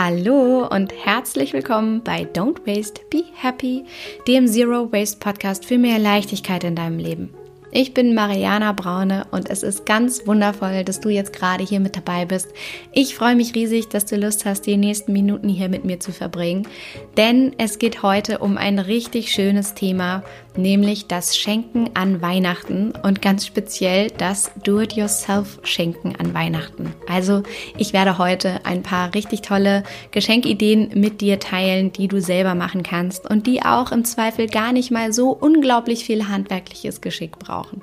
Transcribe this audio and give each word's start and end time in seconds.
Hallo 0.00 0.64
und 0.64 0.94
herzlich 1.04 1.52
willkommen 1.52 2.04
bei 2.04 2.22
Don't 2.22 2.64
Waste, 2.64 3.00
Be 3.10 3.24
Happy, 3.34 3.84
dem 4.28 4.46
Zero 4.46 4.92
Waste 4.92 5.18
Podcast 5.18 5.64
für 5.64 5.76
mehr 5.76 5.98
Leichtigkeit 5.98 6.62
in 6.62 6.76
deinem 6.76 7.00
Leben. 7.00 7.34
Ich 7.72 7.94
bin 7.94 8.14
Mariana 8.14 8.72
Braune 8.74 9.26
und 9.32 9.50
es 9.50 9.64
ist 9.64 9.86
ganz 9.86 10.24
wundervoll, 10.24 10.84
dass 10.84 11.00
du 11.00 11.08
jetzt 11.08 11.32
gerade 11.32 11.64
hier 11.64 11.80
mit 11.80 11.96
dabei 11.96 12.26
bist. 12.26 12.46
Ich 12.92 13.16
freue 13.16 13.34
mich 13.34 13.56
riesig, 13.56 13.88
dass 13.88 14.06
du 14.06 14.16
Lust 14.16 14.44
hast, 14.44 14.66
die 14.66 14.76
nächsten 14.76 15.12
Minuten 15.12 15.48
hier 15.48 15.68
mit 15.68 15.84
mir 15.84 15.98
zu 15.98 16.12
verbringen, 16.12 16.68
denn 17.16 17.56
es 17.58 17.80
geht 17.80 18.04
heute 18.04 18.38
um 18.38 18.56
ein 18.56 18.78
richtig 18.78 19.32
schönes 19.32 19.74
Thema, 19.74 20.22
nämlich 20.58 21.06
das 21.06 21.38
Schenken 21.38 21.90
an 21.94 22.20
Weihnachten 22.20 22.92
und 23.02 23.22
ganz 23.22 23.46
speziell 23.46 24.10
das 24.10 24.50
Do-it-yourself-Schenken 24.62 26.16
an 26.16 26.34
Weihnachten. 26.34 26.92
Also 27.08 27.42
ich 27.76 27.92
werde 27.92 28.18
heute 28.18 28.66
ein 28.66 28.82
paar 28.82 29.14
richtig 29.14 29.42
tolle 29.42 29.84
Geschenkideen 30.10 30.90
mit 30.94 31.20
dir 31.20 31.40
teilen, 31.40 31.92
die 31.92 32.08
du 32.08 32.20
selber 32.20 32.54
machen 32.54 32.82
kannst 32.82 33.30
und 33.30 33.46
die 33.46 33.62
auch 33.62 33.92
im 33.92 34.04
Zweifel 34.04 34.48
gar 34.48 34.72
nicht 34.72 34.90
mal 34.90 35.12
so 35.12 35.30
unglaublich 35.30 36.04
viel 36.04 36.28
handwerkliches 36.28 37.00
Geschick 37.00 37.38
brauchen. 37.38 37.82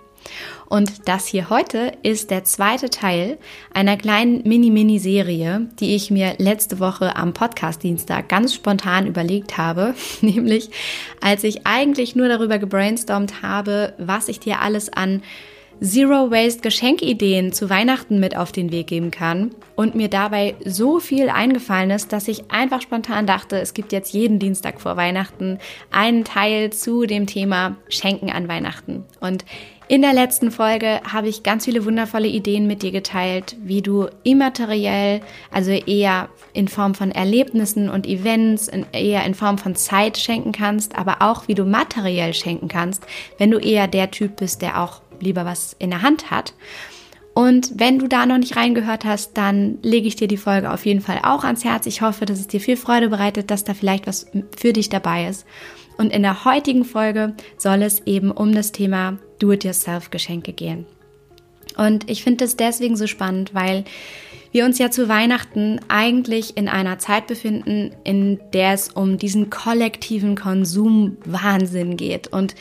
Und 0.67 1.07
das 1.07 1.27
hier 1.27 1.49
heute 1.49 1.93
ist 2.01 2.31
der 2.31 2.43
zweite 2.43 2.89
Teil 2.89 3.37
einer 3.73 3.97
kleinen 3.97 4.41
Mini-Mini-Serie, 4.43 5.67
die 5.79 5.95
ich 5.95 6.11
mir 6.11 6.35
letzte 6.37 6.79
Woche 6.79 7.15
am 7.15 7.33
Podcast-Dienstag 7.33 8.29
ganz 8.29 8.53
spontan 8.53 9.07
überlegt 9.07 9.57
habe. 9.57 9.93
Nämlich, 10.21 10.69
als 11.21 11.43
ich 11.43 11.67
eigentlich 11.67 12.15
nur 12.15 12.27
darüber 12.27 12.57
gebrainstormt 12.57 13.41
habe, 13.41 13.93
was 13.97 14.27
ich 14.27 14.39
dir 14.39 14.61
alles 14.61 14.91
an 14.91 15.21
Zero 15.81 16.31
Waste 16.31 16.61
Geschenkideen 16.61 17.51
zu 17.51 17.69
Weihnachten 17.69 18.19
mit 18.19 18.37
auf 18.37 18.53
den 18.53 18.71
Weg 18.71 18.87
geben 18.87 19.11
kann 19.11 19.53
und 19.75 19.93
mir 19.93 20.07
dabei 20.07 20.55
so 20.63 21.01
viel 21.01 21.29
eingefallen 21.29 21.91
ist, 21.91 22.13
dass 22.13 22.29
ich 22.29 22.49
einfach 22.49 22.81
spontan 22.81 23.27
dachte, 23.27 23.59
es 23.59 23.73
gibt 23.73 23.91
jetzt 23.91 24.13
jeden 24.13 24.39
Dienstag 24.39 24.79
vor 24.79 24.95
Weihnachten 24.95 25.59
einen 25.91 26.23
Teil 26.23 26.71
zu 26.71 27.05
dem 27.05 27.27
Thema 27.27 27.75
Schenken 27.89 28.31
an 28.31 28.47
Weihnachten. 28.47 29.03
Und 29.19 29.43
in 29.87 30.01
der 30.01 30.13
letzten 30.13 30.51
Folge 30.51 30.99
habe 31.11 31.27
ich 31.27 31.43
ganz 31.43 31.65
viele 31.65 31.85
wundervolle 31.85 32.27
Ideen 32.27 32.65
mit 32.65 32.81
dir 32.81 32.91
geteilt, 32.91 33.55
wie 33.61 33.81
du 33.81 34.07
immateriell, 34.23 35.21
also 35.51 35.71
eher 35.71 36.29
in 36.53 36.67
Form 36.67 36.95
von 36.95 37.11
Erlebnissen 37.11 37.89
und 37.89 38.07
Events, 38.07 38.69
eher 38.91 39.25
in 39.25 39.35
Form 39.35 39.57
von 39.57 39.75
Zeit 39.75 40.17
schenken 40.17 40.51
kannst, 40.51 40.97
aber 40.97 41.21
auch 41.21 41.47
wie 41.47 41.55
du 41.55 41.65
materiell 41.65 42.33
schenken 42.33 42.67
kannst, 42.67 43.05
wenn 43.37 43.51
du 43.51 43.59
eher 43.59 43.87
der 43.87 44.09
Typ 44.09 44.37
bist, 44.37 44.61
der 44.61 44.81
auch 44.81 45.01
lieber 45.19 45.45
was 45.45 45.75
in 45.77 45.91
der 45.91 46.01
Hand 46.01 46.31
hat. 46.31 46.53
Und 47.35 47.73
wenn 47.75 47.99
du 47.99 48.07
da 48.07 48.25
noch 48.25 48.37
nicht 48.37 48.55
reingehört 48.55 49.03
hast, 49.03 49.37
dann 49.37 49.77
lege 49.83 50.07
ich 50.07 50.15
dir 50.15 50.29
die 50.29 50.37
Folge 50.37 50.71
auf 50.71 50.85
jeden 50.85 51.01
Fall 51.01 51.19
auch 51.23 51.43
ans 51.43 51.65
Herz. 51.65 51.85
Ich 51.85 52.01
hoffe, 52.01 52.25
dass 52.25 52.39
es 52.39 52.47
dir 52.47 52.61
viel 52.61 52.77
Freude 52.77 53.09
bereitet, 53.09 53.51
dass 53.51 53.65
da 53.65 53.73
vielleicht 53.73 54.07
was 54.07 54.27
für 54.55 54.71
dich 54.71 54.87
dabei 54.87 55.27
ist. 55.27 55.45
Und 55.97 56.11
in 56.11 56.21
der 56.21 56.45
heutigen 56.45 56.85
Folge 56.85 57.33
soll 57.57 57.81
es 57.81 58.01
eben 58.05 58.31
um 58.31 58.53
das 58.53 58.71
Thema 58.71 59.17
Do-it-yourself-Geschenke 59.39 60.53
gehen. 60.53 60.85
Und 61.77 62.09
ich 62.09 62.23
finde 62.23 62.45
es 62.45 62.55
deswegen 62.55 62.95
so 62.95 63.07
spannend, 63.07 63.53
weil 63.53 63.83
wir 64.51 64.63
uns 64.63 64.79
ja 64.79 64.89
zu 64.89 65.09
Weihnachten 65.09 65.81
eigentlich 65.89 66.55
in 66.55 66.69
einer 66.69 66.97
Zeit 66.97 67.27
befinden, 67.27 67.91
in 68.05 68.39
der 68.53 68.73
es 68.73 68.89
um 68.89 69.17
diesen 69.17 69.49
kollektiven 69.49 70.35
Konsumwahnsinn 70.35 71.97
geht 71.97 72.29
und 72.29 72.55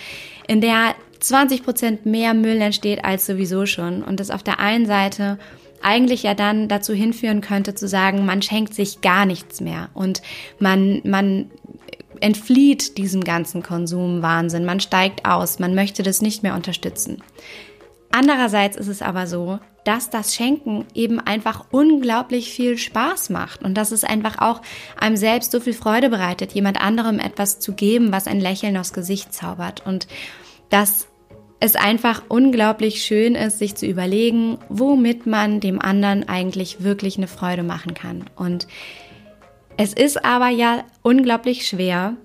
in 0.49 0.61
der 0.61 0.97
20 1.21 1.63
Prozent 1.63 2.05
mehr 2.05 2.35
Müll 2.35 2.61
entsteht 2.61 3.05
als 3.05 3.27
sowieso 3.27 3.65
schon. 3.65 4.03
Und 4.03 4.19
das 4.21 4.31
auf 4.31 4.43
der 4.43 4.59
einen 4.59 4.87
Seite 4.87 5.39
eigentlich 5.83 6.23
ja 6.23 6.35
dann 6.35 6.69
dazu 6.69 6.95
hinführen 6.95 7.41
könnte 7.41 7.75
zu 7.75 7.87
sagen, 7.87 8.27
man 8.27 8.43
schenkt 8.43 8.75
sich 8.75 9.01
gar 9.01 9.25
nichts 9.25 9.61
mehr 9.61 9.91
und 9.95 10.21
man, 10.59 11.01
man 11.05 11.51
entflieht 12.21 12.99
diesem 12.99 13.25
ganzen 13.25 13.63
Konsumwahnsinn, 13.63 14.65
man 14.65 14.81
steigt 14.81 15.25
aus, 15.27 15.59
man 15.59 15.75
möchte 15.75 16.03
das 16.03 16.23
nicht 16.23 16.43
mehr 16.43 16.55
unterstützen. 16.55 17.23
Andererseits 18.11 18.77
ist 18.77 18.89
es 18.89 19.03
aber 19.03 19.27
so, 19.27 19.59
dass 19.85 20.09
das 20.09 20.35
Schenken 20.35 20.87
eben 20.95 21.21
einfach 21.21 21.67
unglaublich 21.71 22.51
viel 22.51 22.79
Spaß 22.79 23.31
macht 23.31 23.63
und 23.63 23.75
dass 23.75 23.93
es 23.93 24.05
einfach 24.05 24.39
auch 24.39 24.63
einem 24.99 25.17
selbst 25.17 25.53
so 25.53 25.61
viel 25.61 25.75
Freude 25.75 26.11
bereitet, 26.11 26.53
jemand 26.53 26.81
anderem 26.81 27.19
etwas 27.19 27.61
zu 27.61 27.73
geben, 27.73 28.13
was 28.13 28.27
ein 28.27 28.41
Lächeln 28.41 28.77
aufs 28.77 28.93
Gesicht 28.93 29.33
zaubert 29.33 29.85
und 29.85 30.07
dass 30.71 31.09
es 31.61 31.77
einfach 31.77 32.23
unglaublich 32.29 33.03
schön 33.03 33.35
ist, 33.35 33.59
sich 33.59 33.75
zu 33.75 33.87
überlegen, 33.87 34.59
womit 34.69 35.27
man 35.27 35.61
dem 35.61 35.81
anderen 35.81 36.29
eigentlich 36.29 36.83
wirklich 36.83 37.17
eine 37.17 37.27
Freude 37.27 37.63
machen 37.63 37.95
kann. 37.95 38.25
Und 38.37 38.67
es 39.77 39.93
ist 39.93 40.25
aber 40.25 40.49
ja 40.49 40.85
unglaublich 41.03 41.67
schwer, 41.67 42.17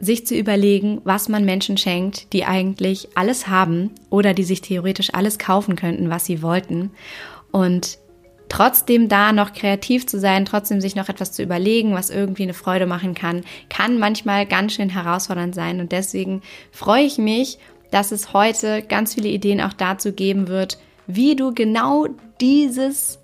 sich 0.00 0.26
zu 0.26 0.36
überlegen, 0.36 1.00
was 1.04 1.28
man 1.28 1.44
Menschen 1.44 1.76
schenkt, 1.76 2.32
die 2.32 2.44
eigentlich 2.44 3.08
alles 3.16 3.48
haben 3.48 3.90
oder 4.10 4.32
die 4.32 4.44
sich 4.44 4.60
theoretisch 4.60 5.12
alles 5.12 5.38
kaufen 5.38 5.74
könnten, 5.74 6.08
was 6.08 6.24
sie 6.24 6.40
wollten. 6.40 6.92
Und 7.50 7.98
trotzdem 8.48 9.08
da 9.08 9.32
noch 9.32 9.52
kreativ 9.52 10.06
zu 10.06 10.20
sein, 10.20 10.44
trotzdem 10.44 10.80
sich 10.80 10.94
noch 10.94 11.08
etwas 11.08 11.32
zu 11.32 11.42
überlegen, 11.42 11.94
was 11.94 12.10
irgendwie 12.10 12.44
eine 12.44 12.54
Freude 12.54 12.86
machen 12.86 13.14
kann, 13.14 13.42
kann 13.68 13.98
manchmal 13.98 14.46
ganz 14.46 14.74
schön 14.74 14.88
herausfordernd 14.88 15.54
sein. 15.54 15.80
Und 15.80 15.90
deswegen 15.90 16.42
freue 16.70 17.04
ich 17.04 17.18
mich 17.18 17.58
dass 17.90 18.12
es 18.12 18.32
heute 18.32 18.82
ganz 18.82 19.14
viele 19.14 19.28
Ideen 19.28 19.60
auch 19.60 19.72
dazu 19.72 20.12
geben 20.12 20.48
wird, 20.48 20.78
wie 21.06 21.36
du 21.36 21.54
genau 21.54 22.06
dieses 22.40 23.18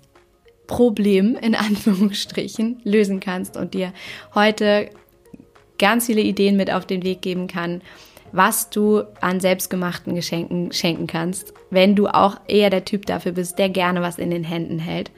Problem 0.67 1.35
in 1.35 1.55
Anführungsstrichen 1.55 2.81
lösen 2.83 3.19
kannst 3.19 3.57
und 3.57 3.73
dir 3.73 3.93
heute 4.33 4.89
ganz 5.77 6.05
viele 6.05 6.21
Ideen 6.21 6.57
mit 6.57 6.71
auf 6.71 6.85
den 6.85 7.03
Weg 7.03 7.21
geben 7.21 7.47
kann, 7.47 7.81
was 8.31 8.69
du 8.69 9.03
an 9.21 9.39
selbstgemachten 9.39 10.15
Geschenken 10.15 10.71
schenken 10.71 11.07
kannst, 11.07 11.53
wenn 11.69 11.95
du 11.95 12.07
auch 12.07 12.37
eher 12.47 12.69
der 12.69 12.85
Typ 12.85 13.05
dafür 13.05 13.33
bist, 13.33 13.59
der 13.59 13.69
gerne 13.69 14.01
was 14.01 14.17
in 14.17 14.29
den 14.29 14.43
Händen 14.43 14.79
hält. 14.79 15.11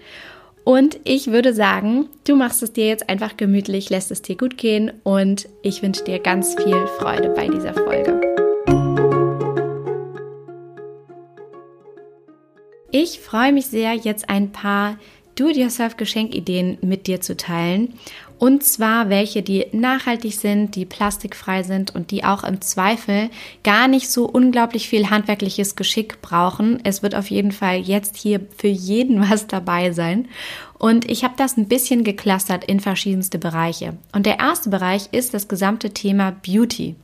Und 0.64 1.00
ich 1.06 1.28
würde 1.28 1.54
sagen, 1.54 2.10
du 2.26 2.36
machst 2.36 2.62
es 2.62 2.74
dir 2.74 2.88
jetzt 2.88 3.10
einfach 3.10 3.38
gemütlich, 3.38 3.90
lässt 3.90 4.12
es 4.12 4.22
dir 4.22 4.36
gut 4.36 4.58
gehen 4.58 4.92
und 5.04 5.48
ich 5.62 5.82
wünsche 5.82 6.04
dir 6.04 6.20
ganz 6.20 6.56
viel 6.56 6.88
Freude 7.00 7.30
bei 7.30 7.48
dieser 7.48 7.74
Folge. 7.74 8.20
Ich 12.92 13.20
freue 13.20 13.54
mich 13.54 13.68
sehr, 13.68 13.94
jetzt 13.94 14.30
ein 14.30 14.52
paar 14.52 14.98
Do-it-yourself-Geschenkideen 15.38 16.78
mit 16.82 17.08
dir 17.08 17.22
zu 17.22 17.38
teilen. 17.38 17.94
Und 18.40 18.64
zwar 18.64 19.10
welche, 19.10 19.42
die 19.42 19.66
nachhaltig 19.72 20.34
sind, 20.34 20.76
die 20.76 20.86
plastikfrei 20.86 21.64
sind 21.64 21.96
und 21.96 22.12
die 22.12 22.24
auch 22.24 22.44
im 22.44 22.62
Zweifel 22.62 23.30
gar 23.64 23.88
nicht 23.88 24.12
so 24.12 24.26
unglaublich 24.26 24.88
viel 24.88 25.10
handwerkliches 25.10 25.76
Geschick 25.76 26.22
brauchen. 26.22 26.80
Es 26.84 27.02
wird 27.02 27.16
auf 27.16 27.32
jeden 27.32 27.52
Fall 27.52 27.78
jetzt 27.78 28.16
hier 28.16 28.42
für 28.56 28.68
jeden 28.68 29.22
was 29.30 29.48
dabei 29.48 29.92
sein. 29.92 30.28
Und 30.78 31.10
ich 31.10 31.24
habe 31.24 31.34
das 31.36 31.58
ein 31.58 31.68
bisschen 31.68 32.04
geclustert 32.04 32.64
in 32.66 32.80
verschiedenste 32.80 33.40
Bereiche. 33.40 33.98
Und 34.14 34.28
der 34.28 34.38
erste 34.38 34.70
Bereich 34.70 35.10
ist 35.12 35.34
das 35.34 35.48
gesamte 35.48 35.90
Thema 35.90 36.36
Beauty. 36.46 36.96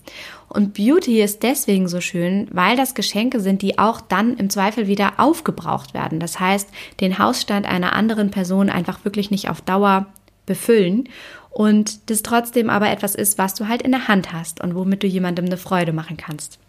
Und 0.48 0.76
Beauty 0.76 1.20
ist 1.20 1.42
deswegen 1.42 1.88
so 1.88 2.00
schön, 2.00 2.48
weil 2.52 2.78
das 2.78 2.94
Geschenke 2.94 3.40
sind, 3.40 3.64
die 3.64 3.80
auch 3.80 4.02
dann 4.02 4.38
im 4.38 4.52
Zweifel 4.52 4.86
wieder 4.86 5.14
aufgebraucht 5.18 5.96
werden. 5.96 6.20
Das 6.20 6.40
heißt, 6.40 6.70
den 7.00 7.18
Hausstand 7.18 7.66
einer 7.66 7.94
anderen 7.94 8.30
Person 8.30 8.70
einfach 8.70 9.04
wirklich 9.04 9.32
nicht 9.32 9.50
auf 9.50 9.62
Dauer 9.62 10.06
befüllen 10.46 11.10
und 11.50 12.10
das 12.10 12.24
trotzdem 12.24 12.70
aber 12.70 12.90
etwas 12.90 13.16
ist, 13.16 13.38
was 13.38 13.54
du 13.54 13.68
halt 13.68 13.82
in 13.82 13.92
der 13.92 14.08
Hand 14.08 14.34
hast 14.34 14.62
und 14.62 14.76
womit 14.76 15.04
du 15.04 15.08
jemandem 15.08 15.46
eine 15.46 15.58
Freude 15.58 15.94
machen 15.94 16.18
kannst. 16.18 16.60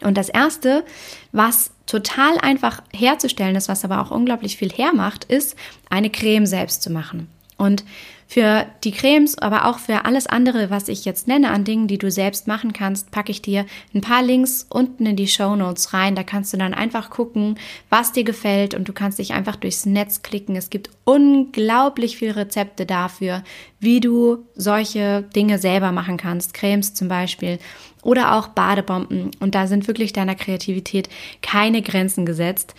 Und 0.00 0.16
das 0.16 0.28
erste, 0.28 0.84
was 1.32 1.70
total 1.86 2.38
einfach 2.38 2.82
herzustellen 2.92 3.56
ist, 3.56 3.68
was 3.68 3.84
aber 3.84 4.00
auch 4.00 4.10
unglaublich 4.10 4.56
viel 4.56 4.70
hermacht, 4.70 5.24
ist, 5.24 5.56
eine 5.90 6.10
Creme 6.10 6.46
selbst 6.46 6.82
zu 6.82 6.90
machen. 6.90 7.28
Und 7.56 7.84
für 8.34 8.66
die 8.82 8.90
Cremes, 8.90 9.38
aber 9.38 9.64
auch 9.66 9.78
für 9.78 10.06
alles 10.06 10.26
andere, 10.26 10.68
was 10.68 10.88
ich 10.88 11.04
jetzt 11.04 11.28
nenne 11.28 11.52
an 11.52 11.62
Dingen, 11.62 11.86
die 11.86 11.98
du 11.98 12.10
selbst 12.10 12.48
machen 12.48 12.72
kannst, 12.72 13.12
packe 13.12 13.30
ich 13.30 13.42
dir 13.42 13.64
ein 13.94 14.00
paar 14.00 14.24
Links 14.24 14.66
unten 14.68 15.06
in 15.06 15.14
die 15.14 15.28
Show 15.28 15.54
Notes 15.54 15.94
rein. 15.94 16.16
Da 16.16 16.24
kannst 16.24 16.52
du 16.52 16.56
dann 16.56 16.74
einfach 16.74 17.10
gucken, 17.10 17.60
was 17.90 18.10
dir 18.10 18.24
gefällt 18.24 18.74
und 18.74 18.88
du 18.88 18.92
kannst 18.92 19.20
dich 19.20 19.34
einfach 19.34 19.54
durchs 19.54 19.86
Netz 19.86 20.22
klicken. 20.22 20.56
Es 20.56 20.68
gibt 20.68 20.90
unglaublich 21.04 22.16
viele 22.16 22.34
Rezepte 22.34 22.86
dafür, 22.86 23.44
wie 23.78 24.00
du 24.00 24.44
solche 24.56 25.22
Dinge 25.22 25.60
selber 25.60 25.92
machen 25.92 26.16
kannst. 26.16 26.54
Cremes 26.54 26.92
zum 26.92 27.06
Beispiel 27.06 27.60
oder 28.02 28.34
auch 28.34 28.48
Badebomben. 28.48 29.30
Und 29.38 29.54
da 29.54 29.68
sind 29.68 29.86
wirklich 29.86 30.12
deiner 30.12 30.34
Kreativität 30.34 31.08
keine 31.40 31.82
Grenzen 31.82 32.26
gesetzt. 32.26 32.74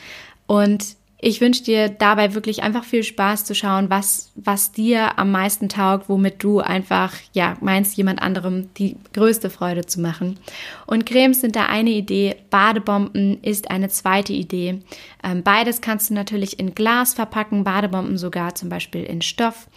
Und 0.48 0.98
ich 1.18 1.40
wünsche 1.42 1.64
dir 1.64 1.90
dabei 1.90 2.34
wirklich 2.34 2.62
einfach 2.62 2.84
viel 2.84 3.04
Spaß 3.04 3.46
zu 3.46 3.56
schauen, 3.56 3.90
was, 3.90 4.32
was 4.36 4.72
dir 4.72 5.18
am 5.18 5.32
meisten 5.32 5.70
taugt, 5.70 6.10
womit 6.10 6.44
du 6.44 6.60
einfach, 6.60 7.14
ja, 7.34 7.56
meinst, 7.62 7.96
jemand 7.98 8.22
anderem 8.22 8.74
die 8.76 8.98
größte 9.14 9.50
Freude 9.50 9.86
zu 9.86 10.02
machen. 10.02 10.38
Und 10.86 11.06
Cremes 11.06 11.42
sind 11.42 11.56
da 11.56 11.68
eine 11.68 11.92
Idee, 11.92 12.36
Badebomben 12.50 13.42
ist 13.42 13.72
eine 13.72 13.90
zweite 13.90 14.34
Idee. 14.34 14.82
Ähm, 15.24 15.42
beides 15.42 15.82
kannst 15.82 16.10
du 16.10 16.14
natürlich 16.14 16.60
in 16.60 16.76
Glas 16.76 17.14
verpacken, 17.14 17.64
Badebomben 17.64 18.18
sogar 18.18 18.54
zum 18.56 18.70
Beispiel 18.70 19.04
in 19.04 19.22
Stoff. 19.22 19.68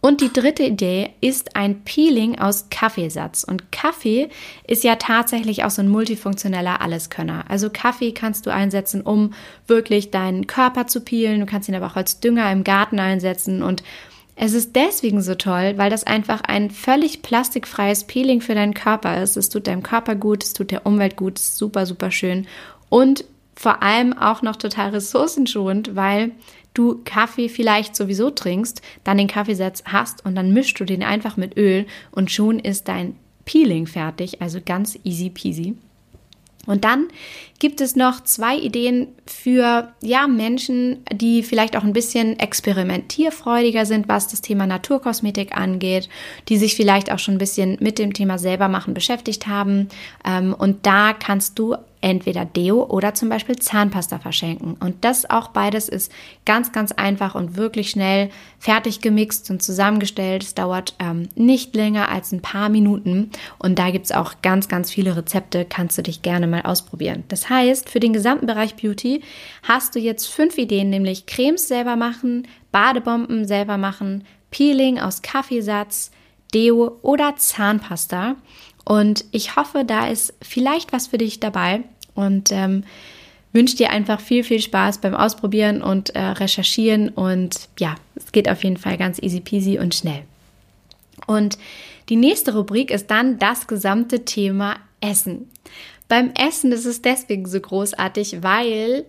Und 0.00 0.20
die 0.20 0.32
dritte 0.32 0.62
Idee 0.62 1.10
ist 1.20 1.56
ein 1.56 1.82
Peeling 1.82 2.38
aus 2.38 2.66
Kaffeesatz. 2.70 3.42
Und 3.42 3.72
Kaffee 3.72 4.28
ist 4.66 4.84
ja 4.84 4.94
tatsächlich 4.94 5.64
auch 5.64 5.70
so 5.70 5.82
ein 5.82 5.88
multifunktioneller 5.88 6.80
Alleskönner. 6.80 7.44
Also 7.48 7.68
Kaffee 7.68 8.12
kannst 8.12 8.46
du 8.46 8.52
einsetzen, 8.52 9.02
um 9.02 9.34
wirklich 9.66 10.12
deinen 10.12 10.46
Körper 10.46 10.86
zu 10.86 11.00
peelen. 11.00 11.40
Du 11.40 11.46
kannst 11.46 11.68
ihn 11.68 11.74
aber 11.74 11.86
auch 11.86 11.96
als 11.96 12.20
Dünger 12.20 12.50
im 12.52 12.62
Garten 12.62 13.00
einsetzen. 13.00 13.62
Und 13.62 13.82
es 14.36 14.54
ist 14.54 14.76
deswegen 14.76 15.20
so 15.20 15.34
toll, 15.34 15.74
weil 15.78 15.90
das 15.90 16.04
einfach 16.04 16.42
ein 16.42 16.70
völlig 16.70 17.22
plastikfreies 17.22 18.04
Peeling 18.04 18.40
für 18.40 18.54
deinen 18.54 18.74
Körper 18.74 19.20
ist. 19.20 19.36
Es 19.36 19.48
tut 19.48 19.66
deinem 19.66 19.82
Körper 19.82 20.14
gut, 20.14 20.44
es 20.44 20.52
tut 20.52 20.70
der 20.70 20.86
Umwelt 20.86 21.16
gut, 21.16 21.40
es 21.40 21.48
ist 21.48 21.58
super, 21.58 21.86
super 21.86 22.12
schön. 22.12 22.46
Und 22.88 23.24
vor 23.56 23.82
allem 23.82 24.16
auch 24.16 24.42
noch 24.42 24.54
total 24.54 24.90
ressourcenschonend, 24.90 25.96
weil 25.96 26.30
du 26.74 27.00
Kaffee 27.04 27.48
vielleicht 27.48 27.96
sowieso 27.96 28.30
trinkst, 28.30 28.82
dann 29.04 29.18
den 29.18 29.28
Kaffeesatz 29.28 29.82
hast 29.86 30.24
und 30.24 30.34
dann 30.34 30.52
mischst 30.52 30.78
du 30.78 30.84
den 30.84 31.02
einfach 31.02 31.36
mit 31.36 31.56
Öl 31.56 31.86
und 32.10 32.30
schon 32.30 32.58
ist 32.58 32.88
dein 32.88 33.16
Peeling 33.44 33.86
fertig, 33.86 34.42
also 34.42 34.60
ganz 34.64 34.98
easy 35.04 35.30
peasy. 35.30 35.74
Und 36.68 36.84
dann 36.84 37.08
gibt 37.58 37.80
es 37.80 37.96
noch 37.96 38.22
zwei 38.24 38.54
Ideen 38.58 39.08
für 39.26 39.90
ja, 40.02 40.28
Menschen, 40.28 40.98
die 41.10 41.42
vielleicht 41.42 41.74
auch 41.78 41.82
ein 41.82 41.94
bisschen 41.94 42.38
experimentierfreudiger 42.38 43.86
sind, 43.86 44.06
was 44.06 44.28
das 44.28 44.42
Thema 44.42 44.66
Naturkosmetik 44.66 45.56
angeht, 45.56 46.10
die 46.50 46.58
sich 46.58 46.76
vielleicht 46.76 47.10
auch 47.10 47.18
schon 47.18 47.36
ein 47.36 47.38
bisschen 47.38 47.78
mit 47.80 47.98
dem 47.98 48.12
Thema 48.12 48.36
selber 48.36 48.68
machen 48.68 48.92
beschäftigt 48.92 49.46
haben. 49.46 49.88
Ähm, 50.26 50.52
und 50.52 50.84
da 50.84 51.14
kannst 51.14 51.58
du 51.58 51.74
entweder 52.00 52.44
Deo 52.44 52.84
oder 52.84 53.14
zum 53.14 53.28
Beispiel 53.28 53.56
Zahnpasta 53.56 54.18
verschenken. 54.18 54.76
Und 54.80 55.04
das 55.04 55.28
auch 55.28 55.48
beides 55.48 55.88
ist 55.88 56.12
ganz, 56.44 56.72
ganz 56.72 56.92
einfach 56.92 57.34
und 57.34 57.56
wirklich 57.56 57.90
schnell 57.90 58.30
fertig 58.58 59.00
gemixt 59.00 59.50
und 59.50 59.62
zusammengestellt. 59.62 60.42
Es 60.42 60.54
dauert 60.54 60.94
ähm, 60.98 61.28
nicht 61.34 61.74
länger 61.74 62.10
als 62.10 62.32
ein 62.32 62.42
paar 62.42 62.68
Minuten. 62.68 63.30
Und 63.58 63.78
da 63.78 63.90
gibt 63.90 64.06
es 64.06 64.12
auch 64.12 64.34
ganz, 64.42 64.68
ganz 64.68 64.90
viele 64.90 65.16
Rezepte, 65.16 65.64
kannst 65.64 65.98
du 65.98 66.02
dich 66.02 66.22
gerne 66.22 66.46
mal 66.46 66.62
ausprobieren. 66.62 67.24
Das 67.28 67.50
heißt, 67.50 67.88
für 67.90 68.00
den 68.00 68.12
gesamten 68.12 68.46
Bereich 68.46 68.76
Beauty 68.76 69.22
hast 69.62 69.94
du 69.94 69.98
jetzt 69.98 70.26
fünf 70.26 70.58
Ideen, 70.58 70.90
nämlich 70.90 71.26
Cremes 71.26 71.68
selber 71.68 71.96
machen, 71.96 72.46
Badebomben 72.70 73.46
selber 73.46 73.76
machen, 73.76 74.24
Peeling 74.50 74.98
aus 74.98 75.22
Kaffeesatz, 75.22 76.10
Deo 76.54 76.98
oder 77.02 77.36
Zahnpasta. 77.36 78.36
Und 78.88 79.26
ich 79.32 79.54
hoffe, 79.54 79.84
da 79.84 80.08
ist 80.08 80.32
vielleicht 80.40 80.94
was 80.94 81.08
für 81.08 81.18
dich 81.18 81.40
dabei 81.40 81.82
und 82.14 82.50
ähm, 82.52 82.84
wünsche 83.52 83.76
dir 83.76 83.90
einfach 83.90 84.18
viel, 84.18 84.42
viel 84.42 84.62
Spaß 84.62 85.02
beim 85.02 85.14
Ausprobieren 85.14 85.82
und 85.82 86.16
äh, 86.16 86.20
Recherchieren. 86.20 87.10
Und 87.10 87.68
ja, 87.78 87.96
es 88.14 88.32
geht 88.32 88.48
auf 88.48 88.64
jeden 88.64 88.78
Fall 88.78 88.96
ganz 88.96 89.18
easy 89.22 89.40
peasy 89.40 89.78
und 89.78 89.94
schnell. 89.94 90.22
Und 91.26 91.58
die 92.08 92.16
nächste 92.16 92.54
Rubrik 92.54 92.90
ist 92.90 93.10
dann 93.10 93.38
das 93.38 93.66
gesamte 93.66 94.24
Thema 94.24 94.76
Essen. 95.02 95.50
Beim 96.08 96.30
Essen 96.30 96.72
ist 96.72 96.86
es 96.86 97.02
deswegen 97.02 97.44
so 97.44 97.60
großartig, 97.60 98.42
weil 98.42 99.04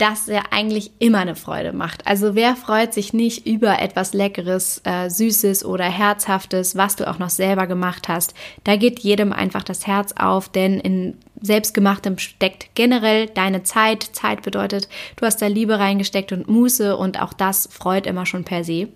das 0.00 0.26
ja 0.26 0.42
eigentlich 0.50 0.92
immer 0.98 1.18
eine 1.18 1.36
Freude 1.36 1.72
macht. 1.72 2.06
Also 2.06 2.34
wer 2.34 2.56
freut 2.56 2.94
sich 2.94 3.12
nicht 3.12 3.46
über 3.46 3.80
etwas 3.80 4.14
Leckeres, 4.14 4.80
äh, 4.84 5.10
Süßes 5.10 5.64
oder 5.64 5.84
Herzhaftes, 5.84 6.76
was 6.76 6.96
du 6.96 7.08
auch 7.08 7.18
noch 7.18 7.30
selber 7.30 7.66
gemacht 7.66 8.08
hast? 8.08 8.34
Da 8.64 8.76
geht 8.76 9.00
jedem 9.00 9.32
einfach 9.32 9.62
das 9.62 9.86
Herz 9.86 10.12
auf, 10.18 10.48
denn 10.48 10.80
in 10.80 11.18
selbstgemachtem 11.42 12.18
steckt 12.18 12.74
generell 12.74 13.26
deine 13.26 13.62
Zeit. 13.62 14.02
Zeit 14.12 14.42
bedeutet, 14.42 14.88
du 15.16 15.26
hast 15.26 15.40
da 15.42 15.46
Liebe 15.46 15.78
reingesteckt 15.78 16.32
und 16.32 16.48
Muße 16.48 16.96
und 16.96 17.20
auch 17.20 17.32
das 17.32 17.68
freut 17.70 18.06
immer 18.06 18.26
schon 18.26 18.44
per 18.44 18.64
se. 18.64 18.88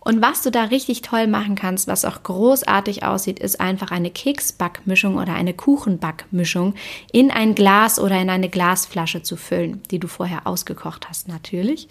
Und 0.00 0.20
was 0.20 0.42
du 0.42 0.50
da 0.50 0.64
richtig 0.64 1.00
toll 1.00 1.26
machen 1.26 1.54
kannst, 1.54 1.88
was 1.88 2.04
auch 2.04 2.22
großartig 2.22 3.04
aussieht, 3.04 3.38
ist 3.38 3.60
einfach 3.60 3.90
eine 3.90 4.10
Keksbackmischung 4.10 5.16
oder 5.16 5.34
eine 5.34 5.54
Kuchenbackmischung 5.54 6.74
in 7.10 7.30
ein 7.30 7.54
Glas 7.54 7.98
oder 7.98 8.20
in 8.20 8.28
eine 8.28 8.50
Glasflasche 8.50 9.22
zu 9.22 9.36
füllen, 9.36 9.82
die 9.90 9.98
du 9.98 10.06
vorher 10.06 10.46
ausgekocht 10.46 11.08
hast 11.08 11.28
natürlich. 11.28 11.88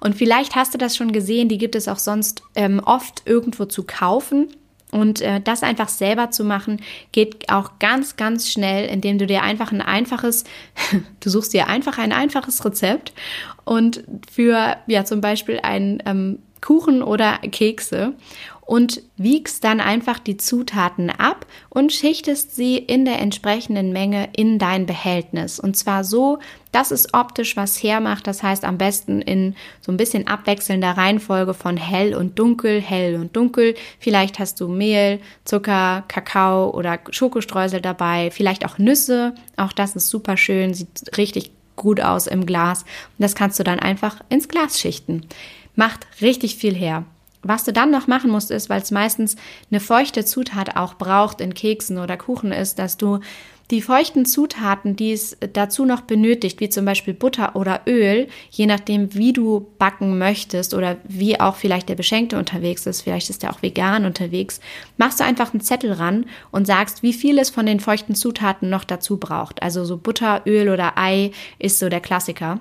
Und 0.00 0.14
vielleicht 0.14 0.54
hast 0.54 0.74
du 0.74 0.78
das 0.78 0.96
schon 0.96 1.10
gesehen, 1.10 1.48
die 1.48 1.58
gibt 1.58 1.74
es 1.74 1.88
auch 1.88 1.98
sonst 1.98 2.42
ähm, 2.54 2.80
oft 2.84 3.22
irgendwo 3.24 3.64
zu 3.64 3.82
kaufen. 3.82 4.48
Und 4.92 5.20
äh, 5.20 5.40
das 5.40 5.62
einfach 5.62 5.88
selber 5.88 6.30
zu 6.30 6.44
machen, 6.44 6.80
geht 7.10 7.50
auch 7.50 7.78
ganz, 7.80 8.16
ganz 8.16 8.50
schnell, 8.50 8.88
indem 8.88 9.18
du 9.18 9.26
dir 9.26 9.42
einfach 9.42 9.72
ein 9.72 9.82
einfaches, 9.82 10.44
du 11.20 11.28
suchst 11.30 11.52
dir 11.52 11.66
einfach 11.68 11.98
ein 11.98 12.12
einfaches 12.12 12.64
Rezept 12.64 13.12
und 13.64 14.04
für, 14.30 14.76
ja, 14.86 15.04
zum 15.04 15.20
Beispiel 15.20 15.58
ein 15.62 16.02
ähm, 16.06 16.38
Kuchen 16.66 17.00
oder 17.00 17.38
Kekse 17.52 18.14
und 18.62 19.00
wiegst 19.16 19.62
dann 19.62 19.78
einfach 19.78 20.18
die 20.18 20.36
Zutaten 20.36 21.10
ab 21.10 21.46
und 21.68 21.92
schichtest 21.92 22.56
sie 22.56 22.76
in 22.76 23.04
der 23.04 23.20
entsprechenden 23.20 23.92
Menge 23.92 24.30
in 24.34 24.58
dein 24.58 24.84
Behältnis. 24.84 25.60
Und 25.60 25.76
zwar 25.76 26.02
so, 26.02 26.40
dass 26.72 26.90
es 26.90 27.14
optisch 27.14 27.56
was 27.56 27.80
hermacht. 27.80 28.26
Das 28.26 28.42
heißt 28.42 28.64
am 28.64 28.78
besten 28.78 29.22
in 29.22 29.54
so 29.80 29.92
ein 29.92 29.96
bisschen 29.96 30.26
abwechselnder 30.26 30.96
Reihenfolge 30.96 31.54
von 31.54 31.76
hell 31.76 32.16
und 32.16 32.36
dunkel, 32.36 32.80
hell 32.80 33.14
und 33.14 33.36
dunkel. 33.36 33.76
Vielleicht 34.00 34.40
hast 34.40 34.60
du 34.60 34.66
Mehl, 34.66 35.20
Zucker, 35.44 36.02
Kakao 36.08 36.70
oder 36.70 36.98
Schokostreusel 37.10 37.80
dabei. 37.80 38.32
Vielleicht 38.32 38.66
auch 38.66 38.78
Nüsse. 38.78 39.36
Auch 39.56 39.72
das 39.72 39.94
ist 39.94 40.08
super 40.08 40.36
schön, 40.36 40.74
sieht 40.74 41.16
richtig 41.16 41.52
gut 41.76 42.00
aus 42.00 42.26
im 42.26 42.46
Glas. 42.46 42.82
Und 42.82 43.22
das 43.22 43.34
kannst 43.34 43.58
du 43.58 43.64
dann 43.64 43.78
einfach 43.78 44.20
ins 44.28 44.48
Glas 44.48 44.80
schichten. 44.80 45.26
Macht 45.74 46.06
richtig 46.20 46.56
viel 46.56 46.74
her. 46.74 47.04
Was 47.42 47.64
du 47.64 47.72
dann 47.72 47.92
noch 47.92 48.08
machen 48.08 48.30
musst, 48.30 48.50
ist, 48.50 48.68
weil 48.68 48.82
es 48.82 48.90
meistens 48.90 49.36
eine 49.70 49.78
feuchte 49.78 50.24
Zutat 50.24 50.76
auch 50.76 50.94
braucht 50.94 51.40
in 51.40 51.54
Keksen 51.54 51.98
oder 51.98 52.16
Kuchen, 52.16 52.50
ist, 52.50 52.78
dass 52.78 52.96
du 52.96 53.20
die 53.70 53.82
feuchten 53.82 54.26
Zutaten, 54.26 54.94
die 54.94 55.12
es 55.12 55.36
dazu 55.52 55.84
noch 55.84 56.02
benötigt, 56.02 56.60
wie 56.60 56.68
zum 56.68 56.84
Beispiel 56.84 57.14
Butter 57.14 57.56
oder 57.56 57.80
Öl, 57.86 58.28
je 58.50 58.66
nachdem, 58.66 59.14
wie 59.14 59.32
du 59.32 59.66
backen 59.78 60.18
möchtest 60.18 60.72
oder 60.72 60.96
wie 61.04 61.40
auch 61.40 61.56
vielleicht 61.56 61.88
der 61.88 61.96
Beschenkte 61.96 62.38
unterwegs 62.38 62.86
ist, 62.86 63.02
vielleicht 63.02 63.28
ist 63.28 63.42
er 63.42 63.50
auch 63.50 63.62
vegan 63.62 64.04
unterwegs, 64.04 64.60
machst 64.98 65.18
du 65.18 65.24
einfach 65.24 65.52
einen 65.52 65.60
Zettel 65.60 65.92
ran 65.92 66.26
und 66.52 66.66
sagst, 66.66 67.02
wie 67.02 67.12
viel 67.12 67.38
es 67.38 67.50
von 67.50 67.66
den 67.66 67.80
feuchten 67.80 68.14
Zutaten 68.14 68.70
noch 68.70 68.84
dazu 68.84 69.16
braucht. 69.16 69.62
Also 69.62 69.84
so 69.84 69.96
Butter, 69.96 70.42
Öl 70.46 70.68
oder 70.68 70.96
Ei 70.96 71.32
ist 71.58 71.78
so 71.78 71.88
der 71.88 72.00
Klassiker. 72.00 72.60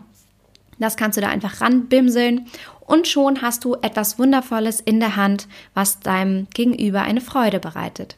Das 0.80 0.98
kannst 0.98 1.18
du 1.18 1.22
da 1.22 1.30
einfach 1.30 1.62
ranbimseln 1.62 2.48
und 2.82 3.08
schon 3.08 3.42
hast 3.42 3.64
du 3.64 3.76
etwas 3.76 4.20
Wundervolles 4.20 4.82
in 4.82 5.00
der 5.00 5.16
Hand, 5.16 5.48
was 5.74 6.00
deinem 6.00 6.48
Gegenüber 6.54 7.02
eine 7.02 7.22
Freude 7.22 7.60
bereitet. 7.60 8.18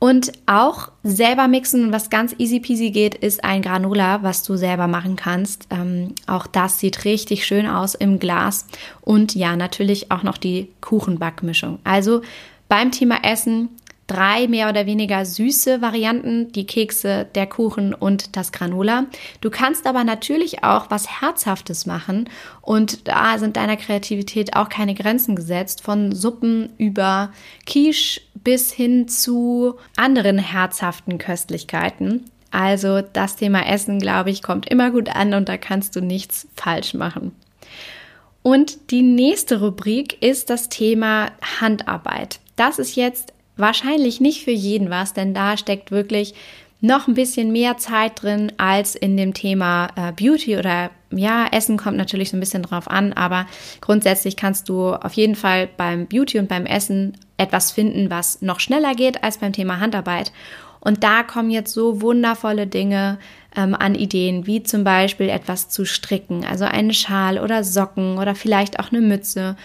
Und 0.00 0.32
auch 0.46 0.90
selber 1.02 1.46
mixen, 1.46 1.92
was 1.92 2.08
ganz 2.08 2.34
easy 2.38 2.58
peasy 2.58 2.90
geht, 2.90 3.14
ist 3.14 3.44
ein 3.44 3.60
Granola, 3.60 4.22
was 4.22 4.42
du 4.42 4.56
selber 4.56 4.88
machen 4.88 5.14
kannst. 5.14 5.66
Ähm, 5.68 6.14
auch 6.26 6.46
das 6.46 6.80
sieht 6.80 7.04
richtig 7.04 7.46
schön 7.46 7.66
aus 7.66 7.94
im 7.94 8.18
Glas. 8.18 8.66
Und 9.02 9.34
ja, 9.34 9.56
natürlich 9.56 10.10
auch 10.10 10.22
noch 10.22 10.38
die 10.38 10.70
Kuchenbackmischung. 10.80 11.80
Also 11.84 12.22
beim 12.66 12.92
Thema 12.92 13.24
Essen 13.24 13.68
drei 14.10 14.48
mehr 14.48 14.68
oder 14.68 14.86
weniger 14.86 15.24
süße 15.24 15.80
Varianten, 15.80 16.50
die 16.52 16.66
Kekse, 16.66 17.26
der 17.34 17.46
Kuchen 17.46 17.94
und 17.94 18.36
das 18.36 18.50
Granola. 18.50 19.06
Du 19.40 19.50
kannst 19.50 19.86
aber 19.86 20.02
natürlich 20.02 20.64
auch 20.64 20.90
was 20.90 21.20
Herzhaftes 21.20 21.86
machen 21.86 22.28
und 22.60 23.06
da 23.06 23.38
sind 23.38 23.56
deiner 23.56 23.76
Kreativität 23.76 24.56
auch 24.56 24.68
keine 24.68 24.94
Grenzen 24.94 25.36
gesetzt, 25.36 25.82
von 25.82 26.12
Suppen 26.12 26.70
über 26.76 27.32
Quiche 27.66 28.20
bis 28.34 28.72
hin 28.72 29.06
zu 29.06 29.76
anderen 29.96 30.38
herzhaften 30.38 31.18
Köstlichkeiten. 31.18 32.24
Also 32.50 33.00
das 33.00 33.36
Thema 33.36 33.64
Essen, 33.66 34.00
glaube 34.00 34.30
ich, 34.30 34.42
kommt 34.42 34.68
immer 34.68 34.90
gut 34.90 35.14
an 35.14 35.34
und 35.34 35.48
da 35.48 35.56
kannst 35.56 35.94
du 35.94 36.00
nichts 36.00 36.48
falsch 36.56 36.94
machen. 36.94 37.32
Und 38.42 38.90
die 38.90 39.02
nächste 39.02 39.60
Rubrik 39.60 40.20
ist 40.22 40.50
das 40.50 40.68
Thema 40.68 41.30
Handarbeit. 41.60 42.40
Das 42.56 42.78
ist 42.78 42.96
jetzt 42.96 43.32
wahrscheinlich 43.60 44.20
nicht 44.20 44.44
für 44.44 44.50
jeden 44.50 44.90
was, 44.90 45.12
denn 45.12 45.34
da 45.34 45.56
steckt 45.56 45.90
wirklich 45.90 46.34
noch 46.80 47.08
ein 47.08 47.14
bisschen 47.14 47.52
mehr 47.52 47.76
Zeit 47.76 48.22
drin 48.22 48.52
als 48.56 48.94
in 48.94 49.16
dem 49.16 49.34
Thema 49.34 49.88
äh, 49.96 50.12
Beauty 50.12 50.56
oder 50.56 50.90
ja, 51.10 51.46
Essen 51.50 51.76
kommt 51.76 51.96
natürlich 51.96 52.30
so 52.30 52.36
ein 52.36 52.40
bisschen 52.40 52.62
drauf 52.62 52.88
an, 52.88 53.12
aber 53.12 53.46
grundsätzlich 53.80 54.36
kannst 54.36 54.68
du 54.68 54.94
auf 54.94 55.12
jeden 55.14 55.34
Fall 55.34 55.68
beim 55.76 56.06
Beauty 56.06 56.38
und 56.38 56.48
beim 56.48 56.66
Essen 56.66 57.14
etwas 57.36 57.72
finden, 57.72 58.10
was 58.10 58.42
noch 58.42 58.60
schneller 58.60 58.94
geht 58.94 59.22
als 59.24 59.38
beim 59.38 59.52
Thema 59.52 59.80
Handarbeit. 59.80 60.32
Und 60.78 61.04
da 61.04 61.22
kommen 61.22 61.50
jetzt 61.50 61.74
so 61.74 62.00
wundervolle 62.00 62.66
Dinge 62.66 63.18
ähm, 63.54 63.74
an 63.74 63.94
Ideen, 63.94 64.46
wie 64.46 64.62
zum 64.62 64.84
Beispiel 64.84 65.28
etwas 65.28 65.68
zu 65.68 65.84
stricken, 65.84 66.44
also 66.44 66.64
einen 66.64 66.94
Schal 66.94 67.38
oder 67.38 67.64
Socken 67.64 68.16
oder 68.16 68.34
vielleicht 68.34 68.78
auch 68.80 68.90
eine 68.90 69.02
Mütze. 69.02 69.56